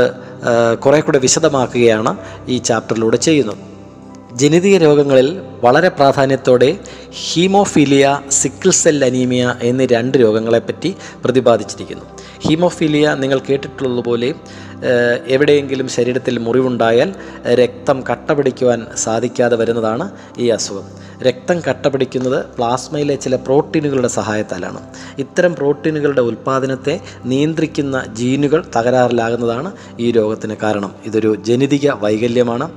കുറേ 0.78 1.00
കൂടെ 1.00 1.18
വിശദമാക്കുകയാണ് 1.18 2.16
ഈ 2.48 2.58
ചാപ്റ്ററിലൂടെ 2.58 3.16
ചെയ്യുന്നത്. 3.16 3.58
ജനിതക 4.34 4.76
രോഗങ്ങളിൽ 4.76 5.40
വളരെ 5.62 5.88
പ്രാധാന്യത്തോടെ 5.88 6.76
ഹീമോഫീലിയ 7.24 8.20
സിക്കിൾ 8.30 8.70
സെൽ 8.70 9.04
അനീമിയ 9.04 9.54
എന്നീ 9.62 9.86
രണ്ട് 9.86 10.18
രോഗങ്ങളെപ്പറ്റി 10.18 10.94
പ്രതിപാദിച്ചിരിക്കുന്നു. 11.24 12.04
ഹീമോഫീലിയ 12.46 13.08
നിങ്ങൾ 13.14 13.38
കേട്ടിട്ടുള്ളതുപോലെ 13.38 14.28
എവിടെയെങ്കിലും 15.26 15.88
ശരീരത്തിൽ 15.88 16.38
മുറിവുണ്ടായാൽ 16.38 17.14
രക്തം 17.46 18.04
കട്ട 18.10 18.32
പിടിക്കുവാൻ 18.32 18.86
സാധിക്കാതെ 18.96 19.56
വരുന്നതാണ് 19.56 20.10
ഈ 20.38 20.48
അസുഖം. 20.48 21.04
രക്തം 21.22 21.60
കട്ട 21.70 21.88
പിടിക്കുന്നത് 21.88 22.46
പ്ലാസ്മയിലെ 22.46 23.14
ചില 23.14 23.36
പ്രോട്ടീനുകളുടെ 23.36 24.08
സഹായത്താലാണ്. 24.08 24.80
ഇത്തരം 25.18 25.54
പ്രോട്ടീനുകളുടെ 25.54 26.20
ഉൽപ്പാദനത്തെ 26.20 27.00
നിയന്ത്രിക്കുന്ന 27.24 28.04
ജീനുകൾ 28.12 28.64
തകരാറിലാകുന്നതാണ് 28.76 29.72
ഈ 30.00 30.10
രോഗത്തിന് 30.10 30.56
കാരണം. 30.62 30.94
ഇതൊരു 31.04 31.36
ജനിതിക 31.46 31.90
വൈകല്യമാണ്. 31.90 32.70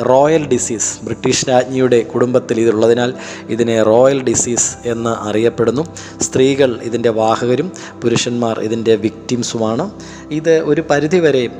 റോയൽ 0.00 0.48
ഡിസീസ് 0.48 1.04
ബ്രിട്ടീഷ് 1.04 1.48
രാജ്ഞിയുടെ 1.48 2.00
കുടുംബത്തിൽ 2.00 2.60
ഇതുള്ളതിനാൽ 2.60 3.14
ഇതിനെ 3.48 3.82
റോയൽ 3.82 4.22
ഡിസീസ് 4.22 4.88
എന്ന് 4.88 5.10
അറിയപ്പെടുന്നു. 5.10 5.86
സ്ത്രീകൾ 6.20 6.78
ഇതിന്റെ 6.82 7.08
വാഹകരും 7.08 7.72
പുരുഷന്മാർ 8.02 8.60
ഇതിന്റെ 8.60 8.94
വിക്ടിംസുമാണ് 8.94 9.90
ഇത് 10.30 10.58
ഒരു 10.58 10.80
പരിധിവരെ 10.90 11.23
ഏഹ്, 11.26 11.50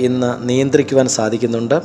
ഇന്ന് 0.00 0.48
നിയന്ത്രിക്കുവാൻ 0.48 1.08
സാധിക്കുന്നുണ്ട്. 1.08 1.76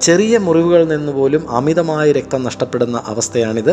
ചെറിയ 0.00 0.38
മുറിവുകളിൽ 0.38 0.88
നിന്ന് 0.88 1.12
പോലും 1.12 1.50
അമിതമായ 1.50 2.12
രക്തം 2.12 2.42
നഷ്ടപ്പെടുന്ന 2.42 3.02
അവസ്ഥയാണിത്. 3.06 3.72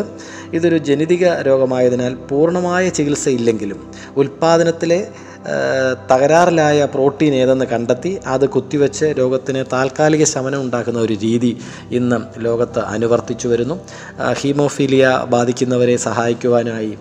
ഇതൊരു 0.54 0.78
ജനിതിക 0.78 1.42
രോഗമായതിനാൽ 1.42 2.16
പൂർണമായ 2.30 2.90
ചികിത്സയില്ലെങ്കിലും 2.90 3.80
ഉൽപ്പാദനത്തിലെ 4.18 5.00
തകരാറിലായ 6.12 6.86
പ്രോട്ടീൻ 6.86 7.34
ഏതെന്ന് 7.36 7.66
കണ്ടെത്തി 7.66 8.20
അത് 8.28 8.50
കുത്തിവെച്ച് 8.50 9.06
രോഗത്തിന് 9.20 9.66
താൽക്കാലിക 9.74 10.24
ശമനം 10.24 10.62
ഉണ്ടാക്കുന്ന 10.62 11.00
ഒരു 11.00 11.14
രീതി 11.14 11.58
ഇന്ന് 11.92 12.20
ലോകത്ത് 12.38 12.80
അനുവർത്തിച്ചു 12.80 13.48
വരുന്നു. 13.48 13.76
ഹീമോഫീലിയ 14.34 15.26
ബാധിക്കുന്നവരെ 15.30 15.98
സഹായിക്കുവാനായി 15.98 16.98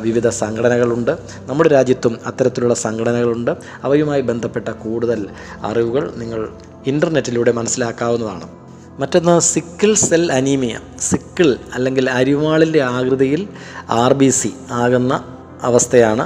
വിവിധ 0.00 0.28
സംഘടനകളുണ്ട്. 0.28 1.18
നമ്മുടെ 1.46 1.68
രാജ്യത്തും 1.68 2.18
അത്തരത്തിലുള്ള 2.26 2.74
സംഘടനകളുണ്ട്. 2.74 3.52
അവയുമായി 3.84 4.20
ബന്ധപ്പെട്ട 4.20 4.68
കൂടുതൽ 4.68 5.26
അറിവുകൾ 5.64 6.12
നിങ്ങൾ 6.16 6.48
ഇന്റർനെറ്റിലൂടെ 6.86 7.52
മനസ്സിലാക്കാവുന്നതാണ്. 7.52 8.48
മറ്റൊന്ന് 8.98 9.40
സിക്കിൾ 9.40 9.94
സെൽ 9.94 10.32
അനീമിയ. 10.32 10.74
സിക്കിൾ 11.00 11.56
അല്ലെങ്കിൽ 11.74 12.10
അരിവാളിന്റെ 12.10 12.82
ആകൃതിയിൽ 12.82 13.48
ആർ 13.90 14.12
ബി 14.12 14.28
സി 14.28 14.50
ആകുന്ന 14.70 15.14
അവസ്ഥയാണ് 15.62 16.24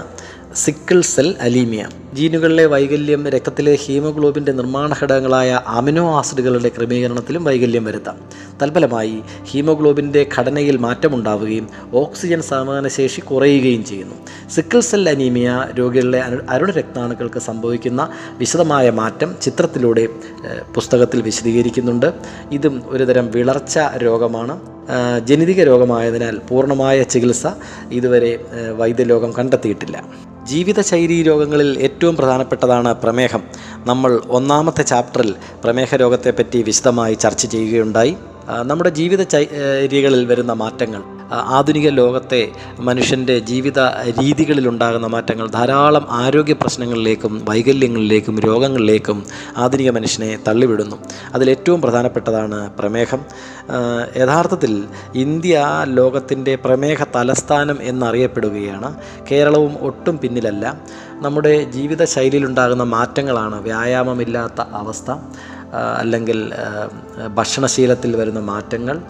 സിക്കിൾ 0.54 1.00
സെൽ 1.00 1.34
അലീമിയ. 1.40 1.88
ജീനുകളിലെ 2.12 2.66
വൈകല്യം 2.66 3.28
രക്തത്തിലെ 3.28 3.78
ഹീമോഗ്ലോബിന്റെ 3.84 4.52
നിർമ്മാണ 4.52 4.94
ഘടകങ്ങളായ 5.02 5.60
അമിനോ 5.66 6.18
ആസിഡുകളുടെ 6.18 6.68
ക്രമീകരണത്തിലും 6.68 7.44
വൈകല്യം 7.44 7.84
വരുത്താം. 7.84 8.16
തൽഫലമായി 8.62 9.22
ഹീമോഗ്ലോബിന്റെ 9.44 10.26
ഘടനയിൽ 10.38 10.76
മാറ്റമുണ്ടാവുകയും 10.76 11.68
ഓക്സിജൻ 11.94 12.42
സമാനശേഷി 12.42 13.20
കുറയുകയും 13.20 13.84
ചെയ്യുന്നു. 13.84 14.14
സിക്കിൾ 14.50 14.80
സെൽ 14.80 15.08
അനീമിയ 15.08 15.68
രോഗികളിലെ 15.78 16.20
അരു 16.20 16.42
അരുണ 16.48 16.70
രക്താണുക്കൾക്ക് 16.70 17.38
സംഭവിക്കുന്ന 17.38 18.08
വിശദമായ 18.38 18.90
മാറ്റം 18.90 19.34
ചിത്രത്തിലൂടെ 19.42 20.08
പുസ്തകത്തിൽ 20.74 21.22
വിശദീകരിക്കുന്നുണ്ട്. 21.22 22.12
ഇതും 22.52 22.82
ഒരുതരം 22.86 23.30
വിളർച്ച 23.30 23.78
രോഗമാണ്. 23.96 24.79
ജനിതക 25.24 25.60
രോഗമായതിനാൽ 25.62 26.38
പൂർണമായ 26.38 27.02
ചികിത്സ 27.02 27.46
ഇതുവരെ 27.90 28.44
വൈദ്യലോകം 28.76 29.32
കണ്ടെത്തിയിട്ടില്ല. 29.38 30.04
ജീവിതശൈലി 30.44 31.22
രോഗങ്ങളിൽ 31.22 31.78
ഏറ്റവും 31.78 32.16
പ്രധാനപ്പെട്ടതാണ് 32.16 32.94
പ്രമേഹം. 32.94 33.42
നമ്മൾ 33.86 34.20
ഒന്നാമത്തെ 34.28 34.82
ചാപ്റ്ററിൽ 34.82 35.34
പ്രമേഹ 35.64 35.96
രോഗത്തെപ്പറ്റി 35.96 36.62
വിശദമായി 36.62 37.14
ചർച്ച 37.14 37.46
ചെയ്യുകയുണ്ടായി. 37.46 38.16
നമ്മുടെ 38.62 38.90
ജീവിത 38.90 39.22
ചര്യകളിൽ 39.22 40.24
വരുന്ന 40.24 40.52
മാറ്റങ്ങൾ 40.52 41.19
ആധുനിക 41.32 41.88
ലോകത്തെ 41.88 42.48
മനുഷ്യന്റെ 42.78 43.38
ജീവിത 43.38 43.78
രീതികളിലുണ്ടാകുന്ന 44.22 45.06
മാറ്റങ്ങൾ 45.06 45.48
ധാരാളം 45.48 46.06
ആരോഗ്യ 46.10 46.52
പ്രശ്നങ്ങളിലേക്കും 46.52 47.44
വൈകല്യങ്ങളിലേക്കും 47.48 48.40
രോഗങ്ങളിലേക്കും 48.40 49.26
ആധുനിക 49.56 49.90
മനുഷ്യനെ 49.90 50.38
തള്ളിവിടുന്നു. 50.48 50.96
അതിലേറ്റവും 51.34 51.82
പ്രധാനപ്പെട്ടതാണ് 51.82 52.70
പ്രമേഹം. 52.70 53.20
യഥാർത്ഥത്തിൽ 54.16 54.84
ഇന്ത്യ 55.14 55.66
ലോകത്തിന്റെ 55.84 56.56
പ്രമേഹ 56.56 57.04
തലസ്ഥാനം 57.16 57.78
എന്നറിയപ്പെടുകയാണ്. 57.82 58.94
കേരളവും 59.30 59.76
ഒട്ടും 59.80 60.18
പിന്നിലല്ല. 60.18 60.80
നമ്മുടെ 61.12 61.64
ജീവിത 61.64 62.04
ശൈലിയിലുണ്ടാകുന്ന 62.04 62.82
മാറ്റങ്ങളാണ് 62.82 63.62
വ്യായാമമില്ലാത്ത 63.62 64.60
അവസ്ഥ 64.72 65.10
അല്ലെങ്കിൽ 65.98 66.52
ഭക്ഷണശീലത്തിൽ 67.28 68.16
വരുന്ന 68.16 68.40
മാറ്റങ്ങൾ 68.40 69.00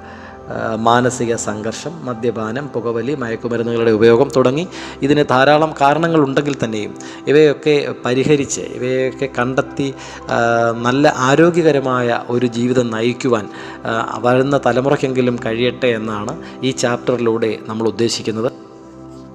മാനസിക 0.76 1.36
സംഘർഷം 1.36 2.04
മദ്യപാനം 2.04 2.68
പുകവലി 2.68 3.14
മയക്കുമരുന്നുകളുടെ 3.14 3.90
ഉപയോഗം 3.90 4.30
തുടങ്ങി 4.36 4.68
ഇതിന് 5.02 5.24
ധാരാളം 5.30 5.74
കാരണങ്ങളുണ്ടെങ്കിൽ 5.80 6.56
തന്നെയും 6.64 6.94
ഇവയൊക്കെ 7.26 7.94
പരിഹരിച്ച് 8.06 8.60
ഇവയൊക്കെ 8.60 9.28
കണ്ടെത്തി 9.38 9.94
നല്ല 10.76 11.12
ആരോഗ്യകരമായ 11.16 12.20
ഒരു 12.28 12.46
ജീവിതം 12.46 12.90
നയിക്കുവാൻ 12.90 13.48
വരുന്ന 14.18 14.60
തലമുറയ്ക്കെങ്കിലും 14.66 15.38
കഴിയട്ടെ 15.46 15.86
എന്നാണ് 15.86 16.34
ഈ 16.62 16.70
ചാപ്റ്ററിലൂടെ 16.70 17.58
നമ്മൾ 17.66 17.86
ഉദ്ദേശിക്കുന്നത്. 17.88 18.52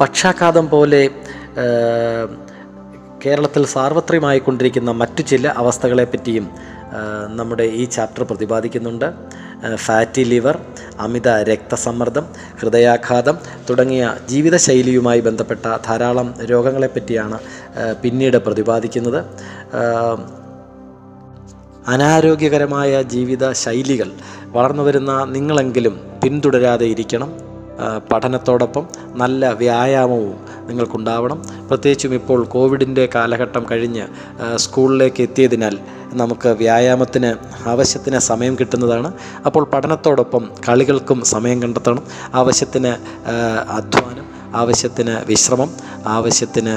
പക്ഷാഘാതം 0.01 0.69
പോലെ 0.69 1.09
കേരളത്തിൽ 3.25 3.65
സാർവത്രികമായി 3.65 4.39
കൊണ്ടിരിക്കുന്ന 4.39 4.91
മറ്റു 4.91 5.21
ചില 5.21 5.47
അവസ്ഥകളെപ്പറ്റിയും 5.57 6.49
നമ്മുടെ 7.27 7.63
ഈ 7.63 7.85
ചാപ്റ്റർ 7.85 8.23
പ്രതിപാദിക്കുന്നുണ്ട്. 8.23 9.13
ഫാറ്റി 9.75 10.23
ലിവർ 10.23 10.55
അമിത 10.99 11.29
രക്തസമ്മർദ്ദം 11.29 12.25
ഹൃദയാഘാതം 12.59 13.37
തുടങ്ങിയ 13.69 14.15
ജീവിതശൈലിയുമായി 14.29 15.19
ബന്ധപ്പെട്ട 15.19 15.77
ധാരാളം 15.85 16.33
രോഗങ്ങളെപ്പറ്റിയാണ് 16.43 17.39
പിന്നീട് 18.03 18.37
പ്രതിപാദിക്കുന്നത്. 18.37 19.25
അനാരോഗ്യകരമായ 21.87 23.01
ജീവിത 23.01 23.51
ശൈലികൾ 23.51 24.11
വളർന്നു 24.45 24.83
വരുന്ന 24.83 25.25
നിങ്ങളെങ്കിലും 25.25 25.99
പിന്തുടരാതെ 26.23 26.85
ഇരിക്കണം. 26.85 27.54
പഠനത്തോടൊപ്പം 28.11 28.87
നല്ല 29.15 29.51
വ്യായാമവും 29.51 30.37
നിങ്ങൾക്കുണ്ടാവണം. 30.67 31.43
പ്രത്യേകിച്ചും 31.67 32.13
ഇപ്പോൾ 32.13 32.43
കോവിഡിന്റെ 32.45 33.09
കാലഘട്ടം 33.15 33.65
കഴിഞ്ഞ് 33.71 34.07
സ്കൂളിലേക്ക് 34.55 35.23
എത്തിയതിനാൽ 35.23 35.77
നമുക്ക് 36.13 36.49
വ്യായാമത്തിന് 36.49 37.31
ആവശ്യത്തിന് 37.67 38.19
സമയം 38.19 38.55
കിട്ടുന്നതാണ്. 38.59 39.13
അപ്പോൾ 39.45 39.63
പഠനത്തോടൊപ്പം 39.63 40.49
കളികൾക്കും 40.69 41.21
സമയം 41.25 41.61
കണ്ടെത്തണം. 41.61 42.03
ആവശ്യത്തിന് 42.33 42.93
അധ്വാനം 43.69 44.25
ആവശ്യത്തിന് 44.55 45.15
വിശ്രമം 45.25 45.71
ആവശ്യത്തിന് 46.07 46.75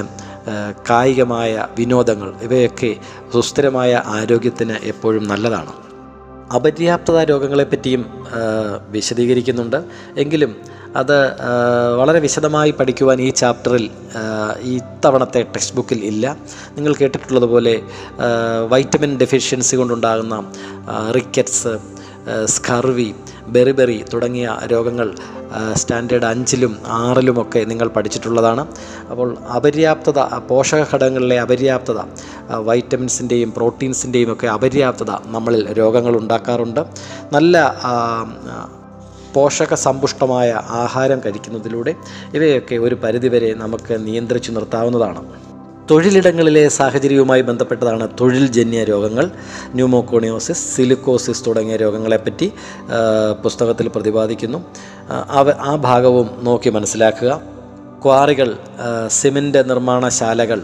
കായികമായ 0.89 1.67
വിനോദങ്ങൾ 1.77 2.33
ഇവയൊക്കെ 2.41 2.95
സുസ്ഥിരമായ 3.33 4.01
ആരോഗ്യത്തിന് 4.05 4.75
എപ്പോഴും 4.83 5.27
നല്ലതാണ്. 5.27 5.73
അപര്യാപ്തത 6.55 7.17
രോഗങ്ങളെപ്പറ്റിയും 7.23 8.05
വിശദീകരിക്കുന്നുണ്ട്. 8.89 9.83
എങ്കിലും 10.17 10.55
അത് 10.95 11.41
വളരെ 11.95 12.19
വിശദമായി 12.19 12.71
പഠിക്കുവാൻ 12.71 13.21
ഈ 13.21 13.29
ചാപ്റ്ററിൽ 13.29 13.89
ഈ 14.61 14.75
ഇത്തവണത്തെ 14.75 15.41
ടെക്സ്റ്റ് 15.41 15.75
ബുക്കിൽ 15.75 16.03
ഇല്ല. 16.03 16.37
നിങ്ങൾ 16.75 16.95
കേട്ടിട്ടുള്ളതുപോലെ 16.95 17.81
വൈറ്റമിൻ 18.69 19.17
ഡെഫിഷ്യൻസി 19.17 19.75
കൊണ്ടുണ്ടാകുന്ന 19.75 20.43
റിക്കറ്റ്സ് 21.15 21.79
സ്കർവി 22.45 23.13
ബെറിബെറി 23.47 24.05
തുടങ്ങിയ 24.13 24.57
രോഗങ്ങൾ 24.65 25.15
സ്റ്റാൻഡേർഡ് 25.73 26.25
അഞ്ചിലും 26.25 26.77
ആറിലുമൊക്കെ 26.87 27.59
നിങ്ങൾ 27.59 27.87
പഠിച്ചിട്ടുള്ളതാണ്. 27.87 28.67
അപ്പോൾ 29.11 29.37
അപര്യാപ്തത 29.37 30.19
പോഷക 30.37 30.81
ഘടകങ്ങളിലെ 30.93 31.39
അപര്യാപ്തത 31.39 31.99
വൈറ്റമിൻസിന്റെയും 32.49 33.51
പ്രോട്ടീൻസിന്റെയും 33.51 34.33
ഒക്കെ 34.33 34.47
അപര്യാപ്തത 34.47 35.11
നമ്മളിൽ 35.25 35.73
രോഗങ്ങൾ 35.73 36.17
ഉണ്ടാക്കാറുണ്ട്. 36.17 36.85
നല്ല 37.33 37.57
പോഷക 39.33 39.73
സമ്പുഷ്ടമായ 39.73 40.49
ആഹാരം 40.83 41.21
കഴിക്കുന്നതിലൂടെ 41.25 41.93
ഇവയൊക്കെ 42.33 42.75
ഒരു 42.75 42.95
പരിധിവരെ 42.95 43.53
നമുക്ക് 43.53 44.07
നിയന്ത്രിച്ചു 44.07 44.51
നിർത്താവുന്നതാണ്. 44.51 45.21
തൊഴിലിടങ്ങളിലെ 45.91 46.67
സാഹചര്യവുമായി 46.67 47.41
ബന്ധപ്പെട്ടതാണ് 47.41 48.07
തൊഴിൽ 48.21 48.47
ജന്യ 48.47 48.83
രോഗങ്ങൾ 48.83 49.31
ന്യൂമോക്കോണിയോസിസ് 49.73 50.75
സിലിക്കോസിസ് 50.75 51.45
തുടങ്ങിയ 51.47 51.75
രോഗങ്ങളെപ്പറ്റി 51.75 52.51
പുസ്തകത്തിൽ 53.43 53.87
പ്രതിപാദിക്കുന്നു. 53.87 54.59
അവ 55.29 55.49
ആ 55.51 55.75
ഭാഗവും 55.75 56.29
നോക്കി 56.43 56.69
മനസ്സിലാക്കുക. 56.69 57.41
ക്വാറികൾ 58.03 58.57
സിമന്റ് 59.07 59.69
നിർമ്മാണശാലകൾ 59.69 60.61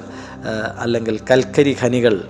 അല്ലെങ്കിൽ 0.80 1.20
കൽക്കരി 1.32 1.78
ഖനികൾ 1.84 2.24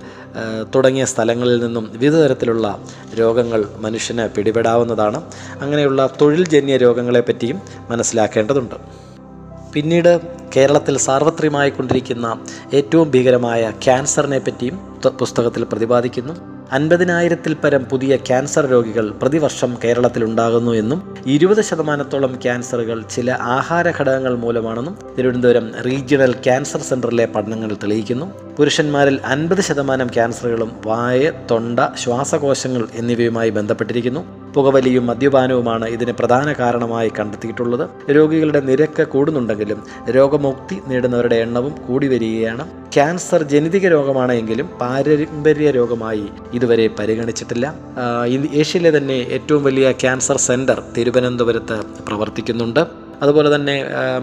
തുടങ്ങിയ 0.74 1.04
സ്ഥലങ്ങളിൽ 1.04 1.64
നിന്നും 1.64 1.88
വിവിധ 1.92 2.14
തരത്തിലുള്ള 2.14 2.78
രോഗങ്ങൾ 3.18 3.68
മനുഷ്യന് 3.78 4.28
പിടിപെടാവുന്നതാണ്. 4.28 5.22
അങ്ങനെയുള്ള 5.60 6.10
തൊഴിൽജന്യ 6.20 6.76
രോഗങ്ങളെപ്പറ്റിയും 6.76 7.60
മനസ്സിലാക്കേണ്ടതുണ്ട്. 7.90 8.74
പിന്നീട് 9.72 10.20
കേരളത്തിൽ 10.56 10.98
സാർവത്രികമായി 10.98 11.70
കൊണ്ടിരിക്കുന്ന 11.70 12.38
ഏറ്റവും 12.74 13.10
ഭീകരമായ 13.10 13.72
ക്യാൻസറിനെ 13.84 14.38
പറ്റിയും 14.38 14.76
പുസ്തകത്തിൽ 15.20 15.64
പ്രതിപാദിക്കുന്നു. 15.64 16.55
അൻപതിനായിരത്തിൽ 16.72 17.54
പരം 17.54 17.84
പുതിയ 17.84 18.16
ക്യാൻസർ 18.16 18.66
രോഗികൾ 18.66 19.10
പ്രതിവർഷം 19.10 19.76
കേരളത്തിലുണ്ടാകുന്നു 19.84 20.72
എന്നും 20.72 21.16
ഇരുപത് 21.26 21.60
ശതമാനത്തോളം 21.62 22.34
ക്യാൻസറുകൾ 22.42 23.02
ചില 23.10 23.30
ആഹാര 23.30 23.90
ഘടകങ്ങൾ 23.90 24.34
മൂലമാണെന്നും 24.36 24.98
തിരുവനന്തപുരം 25.18 25.72
റീജിയണൽ 25.86 26.32
ക്യാൻസർ 26.32 26.80
സെന്ററിലെ 26.80 27.26
പഠനങ്ങൾ 27.26 27.72
തെളിയിക്കുന്നു. 27.74 28.26
പുരുഷന്മാരിൽ 28.58 29.20
അൻപത് 29.24 29.60
ശതമാനം 29.60 30.06
ക്യാൻസറുകളും 30.06 30.72
വായ 30.86 31.32
തൊണ്ട 31.50 31.80
ശ്വാസകോശങ്ങൾ 31.98 32.88
എന്നിവയുമായി 32.94 33.50
ബന്ധപ്പെട്ടിരിക്കുന്നു. 33.50 34.45
പുകവലിയും 34.56 35.04
മദ്യപാനവുമാണ് 35.10 35.86
ഇതിന് 35.96 36.12
പ്രധാന 36.20 36.48
കാരണമായി 36.60 37.10
കണ്ടെത്തിയിട്ടുള്ളത്. 37.18 37.84
രോഗികളുടെ 38.16 38.60
നിരക്ക് 38.70 39.06
കൂടുന്നുണ്ടെങ്കിലും 39.14 39.80
രോഗമുക്തി 40.16 40.78
നേടുന്നവരുടെ 40.90 41.38
എണ്ണവും 41.46 41.74
കൂടി 41.86 42.08
വരികയാണ്. 42.14 42.66
ക്യാൻസർ 42.96 43.40
ജനിതക 43.52 43.86
രോഗമാണെങ്കിലും 43.94 44.68
പാരമ്പര്യ 44.82 45.70
രോഗമായി 45.78 46.26
ഇതുവരെ 46.58 46.86
പരിഗണിച്ചിട്ടില്ല. 46.98 47.66
ഏഷ്യയിലെ 48.62 48.92
തന്നെ 48.98 49.18
ഏറ്റവും 49.38 49.62
വലിയ 49.68 49.86
ക്യാൻസർ 50.02 50.38
സെന്റർ 50.48 50.80
തിരുവനന്തപുരത്ത് 50.96 51.78
പ്രവർത്തിക്കുന്നുണ്ട്. 52.08 52.82
അതുപോലെ 53.24 53.48
തന്നെ 53.54 53.74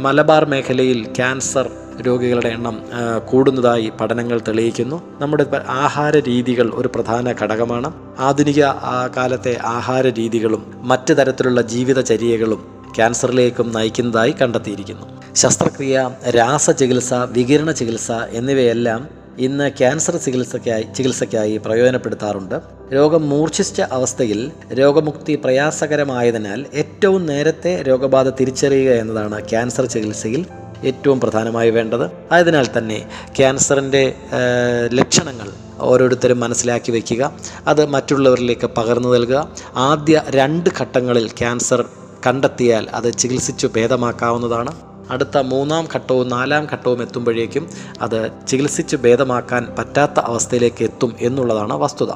മലബാർ 0.05 0.43
മേഖലയിൽ 0.53 0.99
ക്യാൻസർ 1.17 1.67
രോഗികളുടെ 2.01 2.47
എണ്ണം 2.47 2.81
കൂടുന്നതായി 3.25 3.91
പഠനങ്ങൾ 4.01 4.41
തെളിയിക്കുന്നു. 4.47 5.03
നമ്മുടെ 5.21 5.45
ആഹാര 5.69 6.17
രീതികൾ 6.17 6.71
ഒരു 6.73 6.89
പ്രധാന 6.95 7.33
ഘടകമാണ്. 7.41 7.93
ആധുനിക 8.19 8.63
കാലത്തെ 9.17 9.57
ആഹാര 9.65 10.07
രീതികളും 10.07 10.73
മറ്റ് 10.75 11.17
തരത്തിലുള്ള 11.17 11.61
ജീവിതചര്യകളും 11.61 12.73
ക്യാൻസറിലേക്കും 12.95 13.71
നയിക്കുന്നതായി 13.71 14.35
കണ്ടെത്തിയിരിക്കുന്നു. 14.41 15.05
ശസ്ത്രക്രിയ 15.35 16.09
രാസചികിത്സ 16.29 17.13
വികിരണ 17.13 17.71
ചികിത്സ 17.71 18.11
എന്നിവയെല്ലാം 18.11 19.07
ഇന്ന് 19.39 19.71
ക്യാൻസർ 19.77 20.15
ചികിത്സയ്ക്കായി 20.15 20.85
ചികിത്സയ്ക്കായി 20.97 21.57
പ്രയോജനപ്പെടുത്താറുണ്ട്. 21.57 22.61
രോഗം 22.93 23.29
മൂർച്ഛിച്ച 23.29 23.81
അവസ്ഥയിൽ 23.81 24.51
രോഗമുക്തി 24.73 25.35
പ്രയാസകരമായതിനാൽ 25.35 26.65
ഏറ്റവും 26.73 27.25
നേരത്തെ 27.25 27.81
രോഗബാധ 27.81 28.29
തിരിച്ചറിയുക 28.29 28.93
എന്നതാണ് 28.93 29.49
ക്യാൻസർ 29.49 29.85
ചികിത്സയിൽ 29.85 30.45
ഏറ്റവും 30.89 31.19
പ്രധാനമായി 31.23 31.69
വേണ്ടത്. 31.77 32.05
ആയതിനാൽ 32.31 32.67
തന്നെ 32.77 32.99
ക്യാൻസറിന്റെ 33.37 34.03
ലക്ഷണങ്ങൾ 34.99 35.49
ഓരോരുത്തരും 35.89 36.39
മനസ്സിലാക്കി 36.39 36.91
വയ്ക്കുക 36.91 37.23
അത് 37.67 37.83
മറ്റുള്ളവരിലേക്ക് 37.95 38.67
പകർന്നു 38.77 39.09
നൽകുക. 39.15 39.39
ആദ്യ 39.89 40.21
രണ്ട് 40.39 40.69
ഘട്ടങ്ങളിൽ 40.79 41.27
ക്യാൻസർ 41.41 41.81
കണ്ടെത്തിയാൽ 42.27 42.83
അത് 42.97 43.09
ചികിത്സിച്ചു 43.21 43.69
ഭേദമാക്കാവുന്നതാണ്. 43.75 44.73
അടുത്ത 45.13 45.37
മൂന്നാം 45.53 45.85
ഘട്ടവും 45.95 46.27
നാലാം 46.33 46.67
ഘട്ടവും 46.73 46.99
എത്തുമ്പോഴേക്കും 47.05 47.63
അത് 48.01 48.19
ചികിത്സിച്ച് 48.49 48.95
ഭേദമാക്കാൻ 49.05 49.63
പറ്റാത്ത 49.77 50.19
അവസ്ഥയിലേക്ക് 50.29 50.83
എത്തും 50.89 51.11
എന്നുള്ളതാണ് 51.27 51.75
വസ്തുത. 51.83 52.11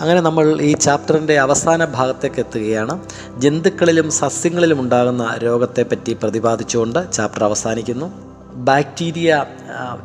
അങ്ങനെ 0.00 0.20
നമ്മൾ 0.20 0.60
ഈ 0.60 0.72
ചാപ്റ്ററിന്റെ 0.72 1.38
അവസാന 1.38 1.84
ഭാഗത്തേക്ക് 1.84 2.40
എത്തുകയാണ്. 2.40 3.00
ജന്തുക്കളിലും 3.38 4.10
സസ്യങ്ങളിലും 4.10 4.80
ഉണ്ടാകുന്ന 4.80 5.36
രോഗത്തെപ്പറ്റി 5.42 6.16
പ്രതിപാദിച്ചുകൊണ്ട് 6.22 7.12
ചാപ്റ്റർ 7.12 7.44
അവസാനിക്കുന്നു. 7.44 8.27
ബാക്ടീരിയ 8.64 9.46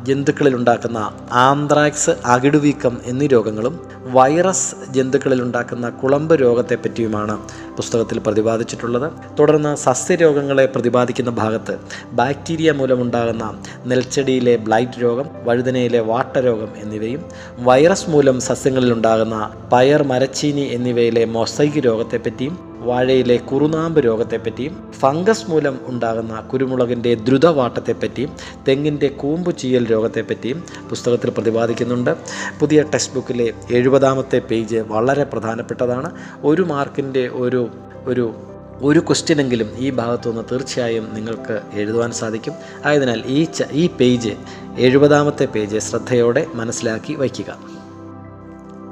ജന്തുക്കളിൽ 0.06 0.54
ഉണ്ടാക്കുന്ന 0.54 1.12
ആന്ത്രാക്സ് 1.32 2.10
അകിടുവീക്കം 2.24 3.00
എന്നീ 3.06 3.26
രോഗങ്ങളും 3.26 3.80
വൈറസ് 4.12 4.74
ജന്തുക്കളിൽ 4.90 5.42
ഉണ്ടാക്കുന്ന 5.42 5.90
കുളമ്പ് 5.90 6.40
രോഗത്തെ 6.40 6.74
പറ്റിയുമാണ് 6.74 7.38
പുസ്തകത്തിൽ 7.76 8.18
പ്രതിപാദിച്ചിട്ടുള്ളത്. 8.18 9.10
തുടർന്ന് 9.38 9.76
സസ്യരോഗങ്ങളെ 9.76 10.66
പ്രതിപാദിക്കുന്ന 10.66 11.30
ഭാഗത്ത് 11.30 11.78
ബാക്ടീരിയ 12.12 12.72
മൂലമുണ്ടാകുന്ന 12.72 13.54
നെൽച്ചെടിയിലെ 13.86 14.56
ബ്ലൈറ്റ് 14.56 15.02
രോഗം 15.02 15.30
വഴുതനയിലെ 15.44 16.00
വാട്ടരോഗം 16.00 16.68
എന്നിവയും 16.82 17.24
വൈറസ് 17.58 18.10
മൂലം 18.10 18.40
സസ്യങ്ങളിൽ 18.40 18.92
ഉണ്ടാകുന്ന 18.92 19.50
പയർ 19.72 20.02
മരച്ചീനി 20.02 20.60
എന്നിവയിലെ 20.60 21.24
മൊസൈക്ക് 21.24 21.78
രോഗത്തെപ്പറ്റിയും 21.84 22.73
വാഴയിലെ 22.84 23.36
കുറുനാമ്പ് 23.36 24.04
രോഗത്തെപ്പറ്റിയും 24.04 24.92
ഫംഗസ് 24.92 25.50
മൂലം 25.50 25.78
ഉണ്ടാകുന്ന 25.86 26.40
കുരുമുളകിന്റെ 26.40 27.14
ദ്രുതവാട്ടത്തെപ്പറ്റിയും 27.14 28.32
തെങ്ങിന്റെ 28.68 29.08
കൂമ്പ് 29.08 29.58
ചീയൽ 29.58 29.86
രോഗത്തെപ്പറ്റിയും 29.86 30.64
പുസ്തകത്തിൽ 30.90 31.30
പ്രതിപാദിക്കുന്നുണ്ട്. 31.30 32.16
പുതിയ 32.60 32.82
ടെക്സ്റ്റ് 32.82 33.14
ബുക്കിലെ 33.14 33.52
എഴുപതാമത്തെ 33.70 34.38
പേജ് 34.38 34.76
വളരെ 34.76 35.24
പ്രധാനപ്പെട്ടതാണ്. 35.24 36.10
ഒരു 36.42 36.62
മാർക്കിന്റെ 36.62 37.28
ഒരു 37.32 37.68
ഒരു 38.04 38.34
ഒരു 38.82 38.98
ക്വസ്റ്റ്യനെങ്കിലും 38.98 39.70
ഈ 39.76 39.90
ഭാഗത്തുനിന്ന് 39.90 40.42
തീർച്ചയായും 40.52 41.14
നിങ്ങൾക്ക് 41.14 41.60
എഴുതുവാൻ 41.72 42.12
സാധിക്കും. 42.12 42.52
ആയതിനാൽ 42.86 43.22
ഈ 43.26 43.46
ഈ 43.72 43.86
പേജ് 44.00 44.30
എഴുപതാമത്തെ 44.78 45.44
പേജ് 45.44 45.78
ശ്രദ്ധയോടെ 45.78 46.46
മനസ്സിലാക്കി 46.54 47.14
വയ്ക്കുക. 47.14 47.58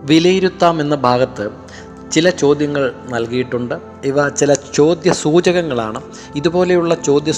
വിലയിരുത്താം 0.04 0.80
എന്ന 0.80 0.94
ഭാഗത്ത് 0.94 1.50
ചില 2.12 2.30
ചോദ്യങ്ങൾ 2.30 2.92
നൽകിയിട്ടുണ്ട്. 3.08 3.74
ഇവ 4.04 4.28
ചില 4.28 4.52
ചോദ്യ 4.74 5.12
സൂചകങ്ങളാണ് 5.12 6.00
ഇതുപോലെയുള്ള 6.36 6.94
ചോദ്യ 7.08 7.32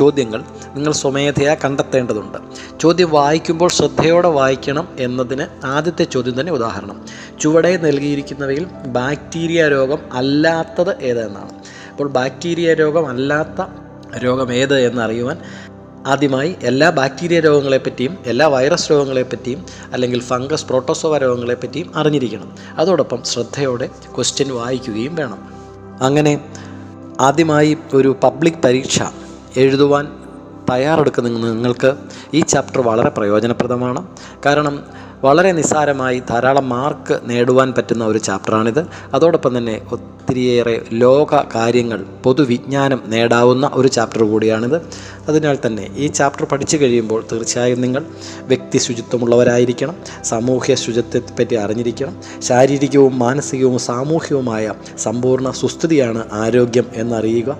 ചോദ്യങ്ങൾ 0.00 0.40
നിങ്ങൾ 0.76 0.92
സ്വമേധയാ 0.92 1.56
കണ്ടെത്തേണ്ടതുണ്ട്. 1.64 2.38
ചോദ്യം 2.80 3.10
വായിക്കുമ്പോൾ 3.10 3.70
ശ്രദ്ധയോടെ 3.78 4.28
വായിക്കണം 4.28 4.88
എന്നതിന് 4.98 5.46
ആദ്യത്തെ 5.66 6.04
ചോദ്യം 6.04 6.40
തന്നെ 6.40 6.52
ഉദാഹരണം. 6.52 6.98
ചുവടെ 7.40 7.76
നൽകിയിരിക്കുന്നവയിൽ 7.76 8.66
ബാക്ടീരിയ 8.98 9.68
രോഗം 9.68 10.00
അല്ലാത്തത് 10.12 10.92
ഏതെന്നാണ്. 11.02 11.54
അപ്പോൾ 11.90 12.08
ബാക്ടീരിയ 12.08 12.74
രോഗം 12.74 13.08
അല്ലാത്ത 13.08 13.66
രോഗം 14.24 14.52
ഏത് 14.52 14.78
എന്നറിയുവാൻ 14.88 15.38
ആദ്യമായി 16.06 16.56
എല്ലാ 16.62 16.90
ബാക്ടീരിയ 16.90 17.40
രോഗങ്ങളെപ്പറ്റിയും 17.40 18.18
എല്ലാ 18.26 18.46
വൈറസ് 18.46 18.90
രോഗങ്ങളെപ്പറ്റിയും 18.90 19.66
അല്ലെങ്കിൽ 19.92 20.20
ഫംഗസ് 20.20 20.66
പ്രോട്ടോസോവ 20.66 21.18
രോഗങ്ങളെപ്പറ്റിയും 21.18 21.96
അറിഞ്ഞിരിക്കണം. 21.96 22.52
അതോടൊപ്പം 22.78 23.22
ശ്രദ്ധയോടെ 23.24 23.86
ക്വസ്റ്റ്യൻ 23.86 24.54
വായിക്കുകയും 24.54 25.14
വേണം. 25.14 25.38
അങ്ങനെ 26.00 26.44
ആദ്യമായി 27.20 27.78
ഒരു 27.94 28.16
പബ്ലിക് 28.22 28.62
പരീക്ഷ 28.64 29.02
എഴുതുവാൻ 29.56 30.08
തയ്യാറെടുക്കുന്ന 30.70 31.28
നിങ്ങൾക്ക് 31.28 31.94
ഈ 32.34 32.40
ചാപ്റ്റർ 32.40 32.80
വളരെ 32.80 33.08
പ്രയോജനപ്രദമാണ്. 33.08 34.06
കാരണം 34.46 34.84
വളരെ 35.24 35.52
നിസ്സാരമായി 35.52 36.22
ധാരാളം 36.30 36.68
മാർക്ക് 36.68 37.20
നേടുവാൻ 37.24 37.72
പറ്റുന്ന 37.72 38.04
ഒരു 38.04 38.18
ചാപ്റ്ററാണിത് 38.18 38.86
അതോടൊപ്പം 39.14 39.58
തന്നെ 39.58 39.80
ഒത്തിരിയേറെ 39.92 40.82
ലോക 40.92 41.34
കാര്യങ്ങൾ 41.54 42.04
പൊതുവിജ്ഞാനം 42.24 43.00
നേടാവുന്ന 43.06 43.70
ഒരു 43.74 43.88
ചാപ്റ്റർ 43.88 44.22
കൂടിയാണിത്. 44.22 44.76
അതിനാൽ 45.28 45.58
തന്നെ 45.66 45.88
ഈ 45.96 46.06
ചാപ്റ്റർ 46.06 46.44
പഠിച്ചു 46.44 46.76
കഴിയുമ്പോൾ 46.76 47.24
തീർച്ചയായും 47.32 47.80
നിങ്ങൾ 47.80 48.04
വ്യക്തി 48.42 48.78
ശുചിത്വമുള്ളവരായിരിക്കണം 48.78 49.96
സാമൂഹ്യ 50.24 50.74
ശുചിത്വത്തെപ്പറ്റി 50.74 51.54
അറിഞ്ഞിരിക്കണം 51.54 52.16
ശാരീരികവും 52.38 53.18
മാനസികവും 53.18 53.78
സാമൂഹികവുമായ 53.78 54.74
സമ്പൂർണ 54.98 55.50
സുസ്ഥിതിയാണ് 55.50 56.24
ആരോഗ്യം 56.32 56.86
എന്നറിയുക. 56.94 57.58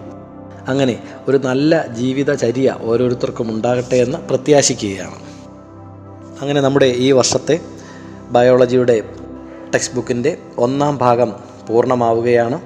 അങ്ങനെ 0.69 1.03
ഒരു 1.29 1.37
നല്ല 1.37 1.87
ജീവിതചര്യ 1.87 2.75
ഓരോരുത്തർക്കും 2.83 3.51
ഉണ്ടാകട്ടെ 3.51 3.97
എന്ന് 3.97 4.19
പ്രത്യാശിക്കുകയാണ്. 4.19 5.32
അങ്ങനെ 6.43 6.61
നമ്മുടെ 6.61 6.87
ഈ 6.87 7.13
വർഷത്തെ 7.13 7.61
ബയോളജിയുടെ 8.31 9.03
ടെക്സ്റ്റ് 9.75 9.95
ബുക്കിന്റെ 9.97 10.37
ഒന്നാം 10.59 10.99
ഭാഗം 10.99 11.33
പൂർണമാവുകയാണ്. 11.69 12.61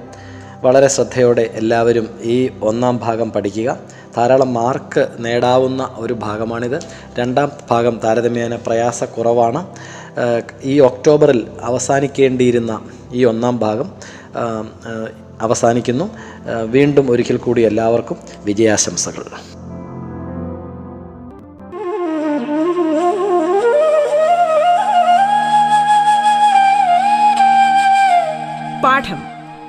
വളരെ 0.65 0.87
ശ്രദ്ധയോടെ 0.87 1.43
എല്ലാവരും 1.53 2.07
ഈ 2.21 2.49
ഒന്നാം 2.61 2.97
ഭാഗം 2.97 3.31
പഠിക്കുക. 3.31 3.77
ധാരാളം 4.17 4.53
മാർക്ക് 4.53 5.07
നേടാവുന്ന 5.19 5.95
ഒരു 5.97 6.13
ഭാഗമാണിത്. 6.13 6.79
രണ്ടാം 7.19 7.51
ഭാഗം 7.71 7.99
താരതമ്യേന 8.03 8.55
പ്രയാസക്കുറവാണ്. 8.55 9.61
ഈ 10.63 10.79
ഒക്ടോബറിൽ 10.79 11.47
അവസാനിക്കേണ്ടിയിരുന്ന 11.61 12.81
ഈ 13.13 13.23
ഒന്നാം 13.25 13.57
ഭാഗം 13.59 13.91
അവസാനിക്കുന്നു. 15.41 16.07
വീണ്ടും 16.65 17.11
ഒരിക്കൽ 17.11 17.37
കൂടി 17.37 17.61
എല്ലാവർക്കും 17.61 18.17
വിജയാശംസകൾ. 18.45 19.25